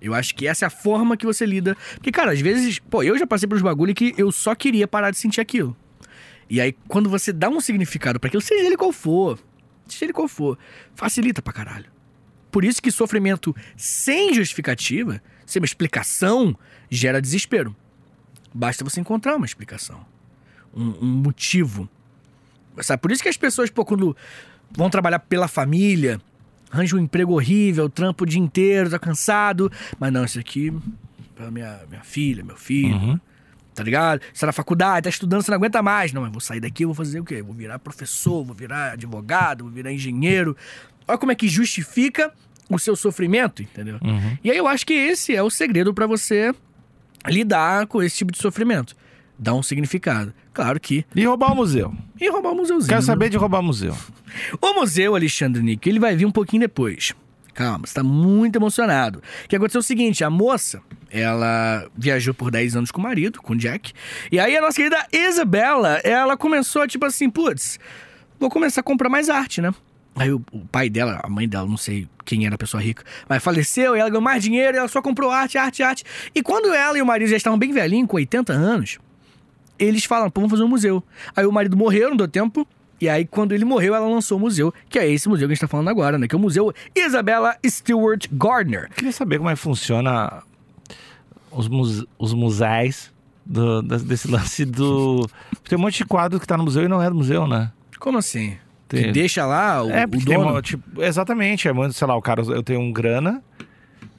Eu 0.00 0.14
acho 0.14 0.34
que 0.36 0.46
essa 0.46 0.64
é 0.64 0.68
a 0.68 0.70
forma 0.70 1.16
que 1.16 1.26
você 1.26 1.44
lida. 1.44 1.76
Porque, 1.94 2.12
cara, 2.12 2.30
às 2.30 2.40
vezes, 2.40 2.78
pô, 2.78 3.02
eu 3.02 3.18
já 3.18 3.26
passei 3.26 3.48
pelos 3.48 3.62
bagulho 3.62 3.92
que 3.94 4.14
eu 4.16 4.30
só 4.30 4.54
queria 4.54 4.86
parar 4.86 5.10
de 5.10 5.18
sentir 5.18 5.40
aquilo. 5.40 5.76
E 6.48 6.60
aí, 6.60 6.74
quando 6.88 7.10
você 7.10 7.32
dá 7.32 7.48
um 7.48 7.60
significado 7.60 8.18
pra 8.18 8.28
aquilo, 8.28 8.40
seja 8.40 8.64
ele 8.64 8.76
qual 8.76 8.92
for, 8.92 9.38
seja 9.86 10.06
ele 10.06 10.12
qual 10.12 10.28
for, 10.28 10.58
facilita 10.94 11.42
pra 11.42 11.52
caralho. 11.52 11.86
Por 12.50 12.64
isso 12.64 12.80
que 12.80 12.90
sofrimento 12.90 13.54
sem 13.76 14.32
justificativa, 14.32 15.22
sem 15.44 15.60
uma 15.60 15.66
explicação, 15.66 16.56
gera 16.90 17.20
desespero. 17.20 17.76
Basta 18.54 18.82
você 18.82 19.00
encontrar 19.00 19.36
uma 19.36 19.46
explicação. 19.46 20.04
Um, 20.74 21.04
um 21.04 21.06
motivo. 21.06 21.88
Sabe? 22.80 23.00
Por 23.02 23.12
isso 23.12 23.22
que 23.22 23.28
as 23.28 23.36
pessoas, 23.36 23.68
pô, 23.68 23.84
quando 23.84 24.16
vão 24.70 24.88
trabalhar 24.88 25.18
pela 25.18 25.48
família, 25.48 26.20
arranjam 26.70 26.98
um 26.98 27.02
emprego 27.02 27.32
horrível, 27.32 27.88
trampo 27.90 28.24
o 28.24 28.26
dia 28.26 28.40
inteiro, 28.40 28.90
tá 28.90 28.98
cansado. 28.98 29.70
Mas 29.98 30.12
não, 30.12 30.24
isso 30.24 30.38
aqui 30.38 30.72
pra 31.34 31.50
minha, 31.50 31.80
minha 31.88 32.02
filha, 32.02 32.42
meu 32.42 32.56
filho. 32.56 32.96
Uhum. 32.96 33.20
Tá 33.78 33.84
ligado? 33.84 34.20
Você 34.32 34.40
tá 34.40 34.46
na 34.46 34.52
faculdade, 34.52 35.04
tá 35.04 35.08
estudando, 35.08 35.40
você 35.42 35.52
não 35.52 35.56
aguenta 35.56 35.80
mais. 35.80 36.12
Não, 36.12 36.22
mas 36.22 36.32
vou 36.32 36.40
sair 36.40 36.58
daqui, 36.58 36.84
vou 36.84 36.96
fazer 36.96 37.20
o 37.20 37.24
quê? 37.24 37.40
Vou 37.40 37.54
virar 37.54 37.78
professor, 37.78 38.44
vou 38.44 38.52
virar 38.52 38.94
advogado, 38.94 39.62
vou 39.62 39.72
virar 39.72 39.92
engenheiro. 39.92 40.56
Olha 41.06 41.16
como 41.16 41.30
é 41.30 41.34
que 41.36 41.46
justifica 41.46 42.32
o 42.68 42.76
seu 42.76 42.96
sofrimento, 42.96 43.62
entendeu? 43.62 44.00
Uhum. 44.02 44.36
E 44.42 44.50
aí 44.50 44.56
eu 44.56 44.66
acho 44.66 44.84
que 44.84 44.94
esse 44.94 45.32
é 45.32 45.40
o 45.40 45.48
segredo 45.48 45.94
pra 45.94 46.08
você 46.08 46.52
lidar 47.24 47.86
com 47.86 48.02
esse 48.02 48.16
tipo 48.16 48.32
de 48.32 48.38
sofrimento. 48.38 48.96
Dar 49.38 49.54
um 49.54 49.62
significado. 49.62 50.34
Claro 50.52 50.80
que. 50.80 51.06
E 51.14 51.24
roubar 51.24 51.52
o 51.52 51.54
museu. 51.54 51.94
E 52.20 52.28
roubar 52.28 52.50
o 52.50 52.56
museuzinho. 52.56 52.88
Quero 52.88 53.00
né? 53.00 53.06
saber 53.06 53.30
de 53.30 53.36
roubar 53.36 53.60
o 53.60 53.62
museu. 53.62 53.96
O 54.60 54.74
museu, 54.74 55.14
Alexandre 55.14 55.62
Nick, 55.62 55.88
ele 55.88 56.00
vai 56.00 56.16
vir 56.16 56.26
um 56.26 56.32
pouquinho 56.32 56.62
depois. 56.62 57.14
Calma, 57.58 57.88
você 57.88 57.94
tá 57.94 58.04
muito 58.04 58.54
emocionado. 58.54 59.20
O 59.44 59.48
que 59.48 59.56
aconteceu 59.56 59.80
é 59.80 59.82
o 59.82 59.84
seguinte, 59.84 60.22
a 60.22 60.30
moça, 60.30 60.80
ela 61.10 61.88
viajou 61.96 62.32
por 62.32 62.52
10 62.52 62.76
anos 62.76 62.92
com 62.92 63.00
o 63.00 63.02
marido, 63.02 63.42
com 63.42 63.52
o 63.52 63.56
Jack. 63.56 63.92
E 64.30 64.38
aí 64.38 64.56
a 64.56 64.60
nossa 64.60 64.76
querida 64.76 65.04
Isabela, 65.12 66.00
ela 66.04 66.36
começou, 66.36 66.86
tipo 66.86 67.04
assim, 67.04 67.28
putz, 67.28 67.80
vou 68.38 68.48
começar 68.48 68.80
a 68.80 68.84
comprar 68.84 69.08
mais 69.08 69.28
arte, 69.28 69.60
né? 69.60 69.74
Aí 70.14 70.32
o, 70.32 70.40
o 70.52 70.66
pai 70.66 70.88
dela, 70.88 71.18
a 71.20 71.28
mãe 71.28 71.48
dela, 71.48 71.66
não 71.66 71.76
sei 71.76 72.06
quem 72.24 72.46
era 72.46 72.54
a 72.54 72.58
pessoa 72.58 72.80
rica, 72.80 73.02
mas 73.28 73.42
faleceu 73.42 73.96
e 73.96 73.98
ela 73.98 74.08
ganhou 74.08 74.22
mais 74.22 74.40
dinheiro 74.40 74.76
e 74.76 74.78
ela 74.78 74.86
só 74.86 75.02
comprou 75.02 75.28
arte, 75.28 75.58
arte, 75.58 75.82
arte. 75.82 76.04
E 76.32 76.40
quando 76.40 76.72
ela 76.72 76.96
e 76.96 77.02
o 77.02 77.06
marido 77.06 77.28
já 77.28 77.36
estavam 77.36 77.58
bem 77.58 77.72
velhinhos, 77.72 78.08
com 78.08 78.18
80 78.18 78.52
anos, 78.52 78.98
eles 79.76 80.04
falam, 80.04 80.30
pô, 80.30 80.42
vamos 80.42 80.52
fazer 80.52 80.62
um 80.62 80.68
museu. 80.68 81.02
Aí 81.34 81.44
o 81.44 81.50
marido 81.50 81.76
morreu, 81.76 82.10
não 82.10 82.16
deu 82.16 82.28
tempo. 82.28 82.64
E 83.00 83.08
aí, 83.08 83.24
quando 83.24 83.52
ele 83.52 83.64
morreu, 83.64 83.94
ela 83.94 84.08
lançou 84.08 84.38
o 84.38 84.40
museu, 84.40 84.72
que 84.88 84.98
é 84.98 85.08
esse 85.08 85.28
museu 85.28 85.46
que 85.46 85.52
a 85.52 85.54
gente 85.54 85.60
tá 85.60 85.68
falando 85.68 85.88
agora, 85.88 86.18
né? 86.18 86.26
Que 86.26 86.34
é 86.34 86.38
o 86.38 86.40
Museu 86.40 86.72
Isabella 86.96 87.56
Stewart 87.64 88.26
Gardner. 88.32 88.90
Queria 88.94 89.12
saber 89.12 89.38
como 89.38 89.48
é 89.50 89.54
que 89.54 89.60
funciona 89.60 90.42
os, 91.50 91.68
muse, 91.68 92.06
os 92.18 92.34
museus 92.34 93.12
do, 93.46 93.82
desse 93.82 94.26
lance 94.30 94.64
do. 94.64 95.26
Tem 95.68 95.78
um 95.78 95.82
monte 95.82 95.98
de 95.98 96.04
quadro 96.04 96.40
que 96.40 96.46
tá 96.46 96.56
no 96.56 96.64
museu 96.64 96.82
e 96.84 96.88
não 96.88 97.00
é 97.02 97.08
do 97.08 97.14
museu, 97.14 97.46
né? 97.46 97.70
Como 97.98 98.18
assim? 98.18 98.56
Tem- 98.88 99.04
Que 99.04 99.12
deixa 99.12 99.44
lá 99.46 99.82
o, 99.84 99.90
é, 99.90 100.04
o 100.04 100.08
dono? 100.08 100.50
uma- 100.52 100.62
tipo, 100.62 101.02
exatamente. 101.02 101.68
É 101.68 101.72
muito, 101.72 101.92
sei 101.94 102.06
lá, 102.06 102.16
o 102.16 102.22
cara, 102.22 102.42
eu 102.42 102.62
tenho 102.62 102.80
um 102.80 102.92
grana 102.92 103.42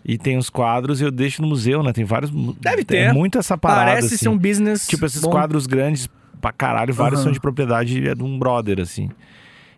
e 0.06 0.18
tem 0.18 0.38
os 0.38 0.50
quadros 0.50 1.02
e 1.02 1.04
eu 1.04 1.12
deixo 1.12 1.42
no 1.42 1.48
museu, 1.48 1.82
né? 1.84 1.92
Tem 1.92 2.06
vários. 2.06 2.32
Deve 2.60 2.82
É 2.82 2.86
ter. 2.86 3.14
muito 3.14 3.38
essa 3.38 3.58
parada. 3.58 3.88
Parece 3.92 4.08
assim. 4.08 4.18
ser 4.18 4.30
um 4.30 4.38
business. 4.38 4.88
Tipo, 4.88 5.06
esses 5.06 5.22
bom. 5.22 5.32
quadros 5.32 5.66
grandes 5.68 6.08
pra 6.42 6.52
caralho, 6.52 6.94
vários 6.94 7.20
Aham. 7.20 7.26
são 7.26 7.32
de 7.32 7.40
propriedade 7.40 8.08
é 8.08 8.16
de 8.16 8.24
um 8.24 8.38
brother, 8.40 8.80
assim. 8.80 9.10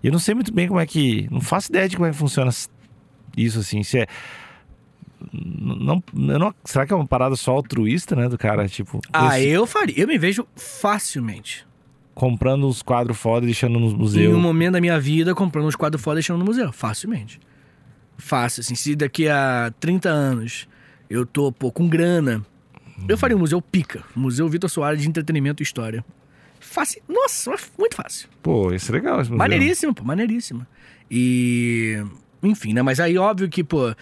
E 0.03 0.07
eu 0.07 0.11
não 0.11 0.19
sei 0.19 0.33
muito 0.35 0.53
bem 0.53 0.67
como 0.67 0.79
é 0.79 0.85
que. 0.85 1.27
Não 1.31 1.41
faço 1.41 1.69
ideia 1.71 1.87
de 1.87 1.95
como 1.95 2.07
é 2.07 2.11
que 2.11 2.17
funciona 2.17 2.51
isso, 3.37 3.59
assim. 3.59 3.83
Se 3.83 3.99
é. 3.99 4.07
Não, 5.31 6.03
não, 6.13 6.53
será 6.65 6.85
que 6.85 6.91
é 6.91 6.95
uma 6.95 7.05
parada 7.05 7.35
só 7.35 7.51
altruísta, 7.51 8.15
né? 8.15 8.27
Do 8.27 8.37
cara, 8.37 8.67
tipo, 8.67 8.99
Ah, 9.13 9.37
esse- 9.39 9.49
eu 9.49 9.67
faria. 9.67 9.99
Eu 9.99 10.07
me 10.07 10.17
vejo 10.17 10.47
facilmente. 10.55 11.65
comprando 12.13 12.67
uns 12.67 12.81
quadros 12.81 13.17
foda 13.17 13.45
e 13.45 13.47
deixando 13.47 13.79
nos 13.79 13.93
Em 13.93 13.97
museus. 13.97 14.35
um 14.35 14.39
momento 14.39 14.73
da 14.73 14.81
minha 14.81 14.99
vida, 14.99 15.33
comprando 15.33 15.67
uns 15.67 15.75
quadros 15.75 16.01
foda 16.03 16.15
e 16.15 16.19
deixando 16.19 16.39
no 16.39 16.45
museu. 16.45 16.71
Facilmente. 16.71 17.39
Fácil, 18.17 18.61
assim. 18.61 18.75
Se 18.75 18.95
daqui 18.95 19.27
a 19.29 19.71
30 19.79 20.09
anos 20.09 20.67
eu 21.09 21.25
tô, 21.25 21.51
pô, 21.51 21.71
com 21.71 21.87
grana, 21.87 22.43
eu 23.07 23.17
faria 23.17 23.35
um 23.35 23.39
museu 23.39 23.61
pica. 23.61 24.03
Museu 24.15 24.47
Vitor 24.49 24.69
Soares 24.69 25.01
de 25.01 25.07
Entretenimento 25.07 25.61
e 25.61 25.63
História. 25.63 26.03
Fácil. 26.71 27.01
Nossa, 27.07 27.51
muito 27.77 27.95
fácil. 27.95 28.29
Pô, 28.41 28.71
isso 28.73 28.91
é 28.91 28.93
legal. 28.95 29.19
Esse. 29.21 29.31
Maneiríssimo, 29.31 29.93
pô, 29.93 30.03
maneiríssimo. 30.05 30.65
E. 31.09 32.01
Enfim, 32.41 32.73
né? 32.73 32.81
Mas 32.81 32.99
aí, 32.99 33.17
óbvio 33.17 33.49
que, 33.49 33.63
pô. 33.63 33.93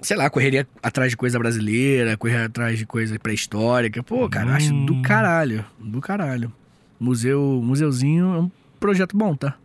Sei 0.00 0.16
lá, 0.16 0.30
correria 0.30 0.66
atrás 0.82 1.10
de 1.10 1.16
coisa 1.16 1.38
brasileira, 1.38 2.16
correr 2.16 2.44
atrás 2.44 2.78
de 2.78 2.86
coisa 2.86 3.18
pré-histórica. 3.18 4.02
Pô, 4.02 4.28
cara, 4.28 4.54
acho 4.54 4.72
Hum. 4.72 4.86
do 4.86 5.02
caralho. 5.02 5.64
Do 5.78 6.00
caralho. 6.00 6.50
Museu, 6.98 7.60
museuzinho 7.62 8.34
é 8.34 8.38
um 8.40 8.50
projeto 8.78 9.16
bom, 9.16 9.34
tá? 9.34 9.56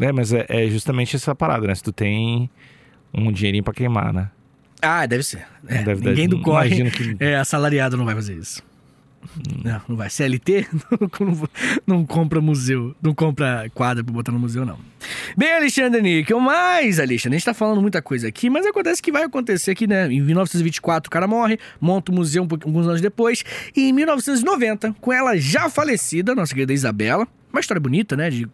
É, 0.00 0.12
mas 0.12 0.32
é, 0.32 0.46
é 0.48 0.68
justamente 0.68 1.16
essa 1.16 1.34
parada, 1.34 1.66
né? 1.66 1.74
Se 1.74 1.82
tu 1.82 1.92
tem 1.92 2.48
um 3.12 3.32
dinheirinho 3.32 3.64
pra 3.64 3.74
queimar, 3.74 4.12
né? 4.12 4.30
Ah, 4.80 5.06
deve 5.06 5.22
ser. 5.22 5.46
É, 5.66 5.82
Deve- 5.82 6.08
ninguém 6.08 6.28
do 6.28 6.40
corre. 6.42 6.90
Que. 6.90 7.16
É, 7.18 7.36
assalariado 7.36 7.96
não 7.96 8.04
vai 8.04 8.14
fazer 8.14 8.34
isso. 8.36 8.62
Hum. 9.22 9.60
Não, 9.64 9.80
não 9.88 9.96
vai. 9.96 10.10
CLT 10.10 10.66
não, 11.20 11.48
não 11.86 12.06
compra 12.06 12.40
museu, 12.40 12.94
não 13.00 13.14
compra 13.14 13.70
quadra 13.74 14.02
pra 14.02 14.12
botar 14.12 14.32
no 14.32 14.38
museu, 14.38 14.66
não. 14.66 14.78
Bem, 15.36 15.52
Alexandre 15.54 16.02
Níquel, 16.02 16.38
mas, 16.40 16.98
Alexandre, 16.98 17.36
a 17.36 17.38
gente 17.38 17.44
tá 17.44 17.54
falando 17.54 17.80
muita 17.80 18.02
coisa 18.02 18.28
aqui, 18.28 18.50
mas 18.50 18.66
acontece 18.66 19.00
que 19.02 19.10
vai 19.12 19.22
acontecer 19.24 19.74
que, 19.74 19.86
né, 19.86 20.06
em 20.12 20.20
1924 20.20 21.08
o 21.08 21.10
cara 21.10 21.26
morre, 21.26 21.58
monta 21.80 22.10
o 22.12 22.14
museu 22.14 22.42
um 22.42 22.48
alguns 22.50 22.86
anos 22.86 23.00
depois, 23.00 23.44
e 23.76 23.88
em 23.88 23.92
1990, 23.92 24.94
com 25.00 25.12
ela 25.12 25.36
já 25.36 25.68
falecida, 25.70 26.34
nossa 26.34 26.52
querida 26.54 26.72
Isabela, 26.72 27.26
uma 27.52 27.60
história 27.60 27.80
bonita, 27.80 28.16
né, 28.16 28.28
de 28.30 28.48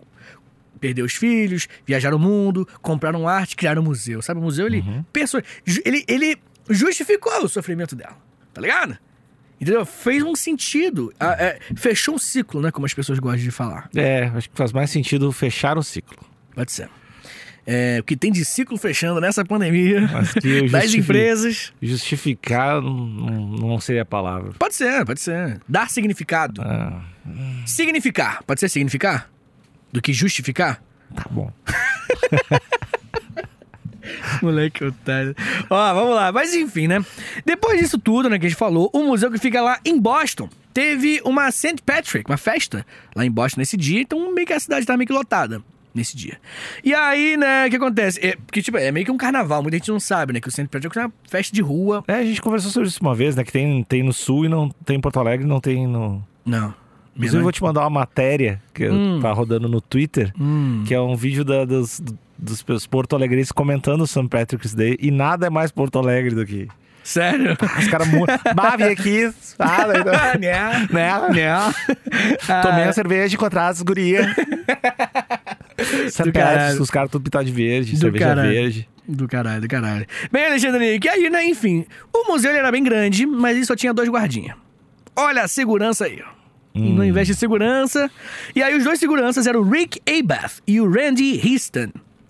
perder 0.81 1.02
os 1.02 1.14
filhos, 1.14 1.66
viajar 1.85 2.14
o 2.14 2.18
mundo, 2.18 2.66
compraram 2.81 3.26
arte, 3.26 3.57
criaram 3.57 3.83
um 3.83 3.87
museu. 3.87 4.22
Sabe, 4.22 4.38
o 4.40 4.42
museu, 4.42 4.66
ele, 4.66 4.85
perso- 5.12 5.42
ju- 5.64 5.83
ele, 5.85 6.04
ele 6.07 6.37
justificou 6.70 7.33
o 7.44 7.48
sofrimento 7.48 7.96
dela, 7.96 8.16
tá 8.54 8.61
ligado? 8.61 8.96
Entendeu? 9.61 9.85
Fez 9.85 10.23
um 10.23 10.37
sentido. 10.37 11.12
É, 11.21 11.59
fechou 11.77 12.14
um 12.14 12.18
ciclo, 12.18 12.61
né? 12.61 12.71
Como 12.71 12.87
as 12.87 12.94
pessoas 12.94 13.18
gostam 13.18 13.42
de 13.42 13.51
falar. 13.51 13.88
É, 13.94 14.31
acho 14.35 14.49
que 14.49 14.57
faz 14.57 14.73
mais 14.73 14.90
sentido 14.90 15.31
fechar 15.33 15.77
o 15.77 15.83
ciclo. 15.83 16.18
Pode 16.55 16.71
ser. 16.73 16.88
É, 17.66 17.99
o 18.01 18.03
que 18.03 18.16
tem 18.16 18.33
de 18.33 18.47
ciclo 18.47 18.79
fechando 18.79 19.21
nessa 19.21 19.44
pandemia 19.44 20.09
das 20.73 20.94
empresas. 20.94 21.73
Justificar 21.83 22.81
não, 22.81 22.97
não 22.97 23.81
seria 23.81 24.03
a 24.03 24.07
palavra. 24.07 24.53
Pode 24.59 24.75
ser, 24.75 25.05
pode 25.05 25.21
ser. 25.21 25.61
Dar 25.68 25.90
significado. 25.90 26.62
Ah, 26.62 27.03
Significar. 27.66 28.42
Pode 28.44 28.61
ser 28.61 28.71
significar? 28.71 29.31
Do 29.92 30.01
que 30.01 30.12
justificar? 30.14 30.83
tá 31.14 31.25
bom. 31.31 31.53
Moleque 34.42 34.85
otário. 34.85 35.35
Ó, 35.68 35.94
vamos 35.94 36.14
lá. 36.14 36.31
Mas 36.33 36.55
enfim, 36.55 36.87
né? 36.88 37.05
Depois 37.44 37.79
disso 37.81 37.99
tudo, 37.99 38.29
né, 38.29 38.38
que 38.38 38.47
a 38.47 38.49
gente 38.49 38.59
falou, 38.59 38.90
o 38.92 39.03
museu 39.05 39.31
que 39.31 39.38
fica 39.38 39.61
lá 39.61 39.79
em 39.85 39.99
Boston 40.01 40.49
teve 40.73 41.21
uma 41.25 41.51
St. 41.51 41.77
Patrick, 41.85 42.31
uma 42.31 42.37
festa 42.37 42.87
lá 43.14 43.25
em 43.25 43.31
Boston 43.31 43.61
nesse 43.61 43.77
dia, 43.77 44.01
então 44.01 44.33
meio 44.33 44.47
que 44.47 44.53
a 44.53 44.61
cidade 44.61 44.87
tava 44.87 44.97
meio 44.97 45.07
que 45.09 45.12
lotada 45.12 45.61
nesse 45.94 46.16
dia. 46.16 46.38
E 46.85 46.94
aí, 46.94 47.37
né, 47.37 47.66
o 47.66 47.71
que 47.71 47.77
acontece? 47.77 48.25
É, 48.25 48.37
porque, 48.37 48.62
tipo, 48.62 48.77
é 48.79 48.92
meio 48.92 49.05
que 49.05 49.11
um 49.11 49.16
carnaval, 49.16 49.61
muita 49.62 49.77
gente 49.79 49.90
não 49.90 49.99
sabe, 49.99 50.33
né, 50.33 50.40
que 50.40 50.47
o 50.47 50.51
St. 50.53 50.68
Patrick 50.68 50.97
é 50.97 51.03
uma 51.07 51.12
festa 51.29 51.53
de 51.53 51.61
rua. 51.61 52.05
É, 52.07 52.14
a 52.14 52.25
gente 52.25 52.40
conversou 52.40 52.71
sobre 52.71 52.88
isso 52.88 53.01
uma 53.01 53.14
vez, 53.14 53.35
né? 53.35 53.42
Que 53.42 53.51
tem, 53.51 53.83
tem 53.83 54.03
no 54.05 54.12
Sul 54.12 54.44
e 54.44 54.49
não 54.49 54.68
tem 54.85 54.97
em 54.99 55.01
Porto 55.01 55.18
Alegre, 55.18 55.44
não 55.47 55.59
tem 55.61 55.87
no. 55.88 56.23
Não. 56.47 56.73
Inclusive, 57.16 57.38
eu 57.38 57.42
vou 57.42 57.51
te 57.51 57.61
mandar 57.62 57.81
uma 57.81 57.90
matéria 57.90 58.62
que 58.73 58.88
Hum. 58.88 59.18
tá 59.21 59.33
rodando 59.33 59.68
no 59.68 59.81
Twitter, 59.81 60.33
Hum. 60.38 60.85
que 60.87 60.94
é 60.94 61.01
um 61.01 61.16
vídeo 61.16 61.44
da- 61.44 61.64
dos, 61.64 62.01
dos, 62.38 62.87
Porto 62.87 63.16
Alegrenses 63.16 63.53
comentando 63.53 64.03
o 64.03 64.07
St. 64.07 64.29
Patrick's 64.29 64.74
Day. 64.74 64.96
E 65.01 65.11
nada 65.11 65.46
é 65.46 65.51
mais 65.51 65.70
Porto 65.70 65.98
Alegre 65.98 66.35
do 66.35 66.46
que. 66.46 66.68
Sério? 67.03 67.57
Os 67.79 67.88
caras. 67.88 68.07
mu- 68.09 68.27
bah, 68.55 68.77
vim 68.77 68.85
aqui. 68.85 69.33
Ah, 69.59 69.83
Ah, 69.83 69.87
né? 70.38 70.88
né? 70.90 71.12
Né? 71.33 71.74
Tomei 72.62 72.85
Ah, 72.85 72.88
a 72.90 72.92
cerveja, 72.92 73.35
encontrar 73.35 73.68
as 73.68 73.81
gurias. 73.83 74.27
Patrick's, 75.77 76.81
os 76.81 76.90
caras 76.90 77.11
tudo 77.11 77.22
pintado 77.24 77.44
de 77.44 77.53
verde, 77.53 77.92
Do 77.92 77.98
cerveja 77.98 78.24
caralho. 78.27 78.48
verde. 78.51 78.88
Do 79.07 79.27
caralho, 79.27 79.61
do 79.62 79.68
caralho. 79.68 80.07
Bem, 80.31 80.44
Alexandre, 80.46 80.98
que 81.01 81.09
aí, 81.09 81.31
né, 81.31 81.46
enfim, 81.46 81.87
o 82.12 82.31
museu 82.31 82.51
ele 82.51 82.59
era 82.59 82.70
bem 82.70 82.83
grande, 82.85 83.24
mas 83.24 83.57
ele 83.57 83.64
só 83.64 83.74
tinha 83.74 83.94
dois 83.94 84.09
guardinhas. 84.09 84.55
Olha 85.16 85.44
a 85.44 85.48
segurança 85.48 86.05
aí, 86.05 86.22
ó. 86.22 86.38
E 86.74 86.81
Hum. 86.81 86.94
não 86.94 87.05
investe 87.05 87.33
em 87.33 87.37
segurança. 87.37 88.11
E 88.55 88.62
aí 88.62 88.77
os 88.77 88.85
dois 88.85 88.98
seguranças 89.01 89.46
eram 89.46 89.61
o 89.61 89.68
Rick 89.68 89.98
Abath 90.07 90.61
e 90.66 90.79
o 90.81 90.88
Randy 90.90 91.40
Easton. 91.51 91.88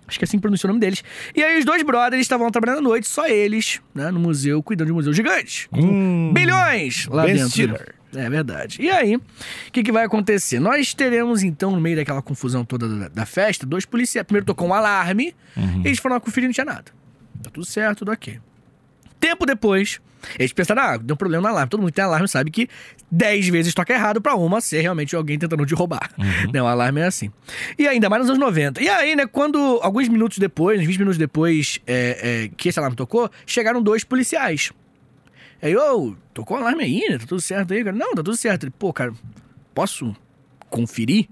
Acho 0.09 0.19
que 0.19 0.25
assim 0.25 0.39
pronuncia 0.39 0.67
o 0.67 0.69
nome 0.69 0.81
deles. 0.81 1.05
E 1.37 1.43
aí 1.43 1.59
os 1.59 1.65
dois 1.65 1.83
brothers 1.83 2.23
estavam 2.23 2.51
trabalhando 2.51 2.79
à 2.79 2.83
noite, 2.83 3.07
só 3.07 3.27
eles, 3.29 3.81
né, 3.95 4.11
no 4.11 4.19
museu, 4.19 4.63
cuidando 4.63 4.87
de 4.87 4.93
um 4.93 4.97
museu 4.97 5.13
gigante. 5.13 5.69
Hum. 5.73 6.33
bilhões 6.35 7.07
lá 7.07 7.25
Ben 7.25 7.35
dentro. 7.35 7.51
Stiller. 7.51 7.95
É 8.17 8.31
verdade. 8.31 8.81
E 8.81 8.89
aí, 8.91 9.17
o 9.17 9.23
que, 9.71 9.83
que 9.83 9.93
vai 9.93 10.03
acontecer? 10.07 10.59
Nós 10.59 10.95
teremos, 10.95 11.43
então, 11.43 11.73
no 11.73 11.79
meio 11.81 11.95
daquela 11.95 12.23
confusão 12.23 12.65
toda 12.65 12.89
da, 12.89 13.09
da 13.09 13.27
festa, 13.27 13.67
dois 13.67 13.85
policiais. 13.85 14.27
Primeiro 14.27 14.47
tocou 14.47 14.67
um 14.67 14.73
alarme, 14.73 15.35
Uhum. 15.55 15.83
eles 15.85 15.99
foram 15.99 16.15
lá 16.15 16.21
conferir 16.21 16.45
e 16.45 16.49
não 16.49 16.55
tinha 16.55 16.65
nada. 16.65 16.85
Tá 17.43 17.51
tudo 17.51 17.67
certo, 17.67 17.99
tudo 17.99 18.13
ok. 18.13 18.41
Tempo 19.21 19.45
depois, 19.45 20.01
eles 20.39 20.53
pensaram, 20.53 20.83
ah, 20.83 20.97
deu 20.97 21.15
um 21.15 21.17
problema 21.17 21.43
no 21.43 21.49
alarme. 21.49 21.69
Todo 21.69 21.81
mundo 21.81 21.91
que 21.91 21.97
tem 21.97 22.05
alarme 22.05 22.29
sabe 22.29 22.51
que 22.51 22.69
10 23.11 23.49
vezes 23.49 23.75
toca 23.75 23.93
errado 23.93 24.21
pra 24.21 24.35
uma 24.35 24.61
ser 24.61 24.81
realmente 24.81 25.15
alguém 25.15 25.39
tentando 25.39 25.65
te 25.65 25.75
roubar. 25.75 26.11
Né, 26.53 26.63
o 26.63 26.67
alarme 26.67 27.01
é 27.01 27.07
assim. 27.07 27.31
E 27.79 27.87
ainda 27.87 28.09
mais 28.09 28.23
nos 28.23 28.31
anos 28.31 28.41
90. 28.41 28.83
E 28.83 28.89
aí, 28.89 29.15
né, 29.17 29.27
quando 29.27 29.79
alguns 29.83 30.09
minutos 30.09 30.39
depois, 30.39 30.81
uns 30.81 30.87
20 30.87 30.99
minutos 30.99 31.19
depois 31.19 31.81
é, 31.87 32.45
é, 32.45 32.51
que 32.57 32.69
esse 32.69 32.79
alarme 32.79 32.97
tocou, 32.97 33.31
chegaram 33.47 33.83
dois 33.83 34.05
policiais. 34.05 34.73
Aí, 35.61 35.77
ô, 35.77 36.15
tocou 36.33 36.57
o 36.57 36.61
alarme 36.61 36.85
aí, 36.85 37.05
né? 37.11 37.19
Tá 37.19 37.27
tudo 37.27 37.41
certo 37.41 37.75
aí, 37.75 37.83
cara? 37.83 37.97
Não, 37.97 38.11
tá 38.11 38.23
tudo 38.23 38.37
certo. 38.37 38.65
Ele, 38.65 38.73
pô, 38.79 38.93
cara, 38.93 39.13
posso 39.75 40.15
conferir? 40.71 41.29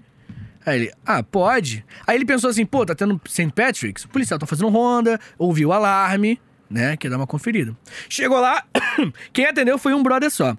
Aí 0.65 0.81
ele, 0.81 0.91
ah, 1.05 1.23
pode. 1.23 1.85
Aí 2.05 2.17
ele 2.17 2.25
pensou 2.25 2.49
assim, 2.49 2.65
pô, 2.65 2.85
tá 2.85 2.93
tendo 2.93 3.19
St. 3.25 3.51
Patrick's? 3.53 4.03
O 4.03 4.09
policial 4.09 4.37
tá 4.37 4.45
fazendo 4.45 4.67
ronda, 4.67 5.17
ouviu 5.37 5.69
o 5.69 5.73
alarme, 5.73 6.39
né? 6.69 6.97
Quer 6.97 7.09
dar 7.09 7.17
uma 7.17 7.27
conferida. 7.27 7.75
Chegou 8.09 8.39
lá, 8.39 8.63
quem 9.33 9.45
atendeu 9.45 9.77
foi 9.77 9.93
um 9.93 10.03
brother 10.03 10.31
só. 10.31 10.55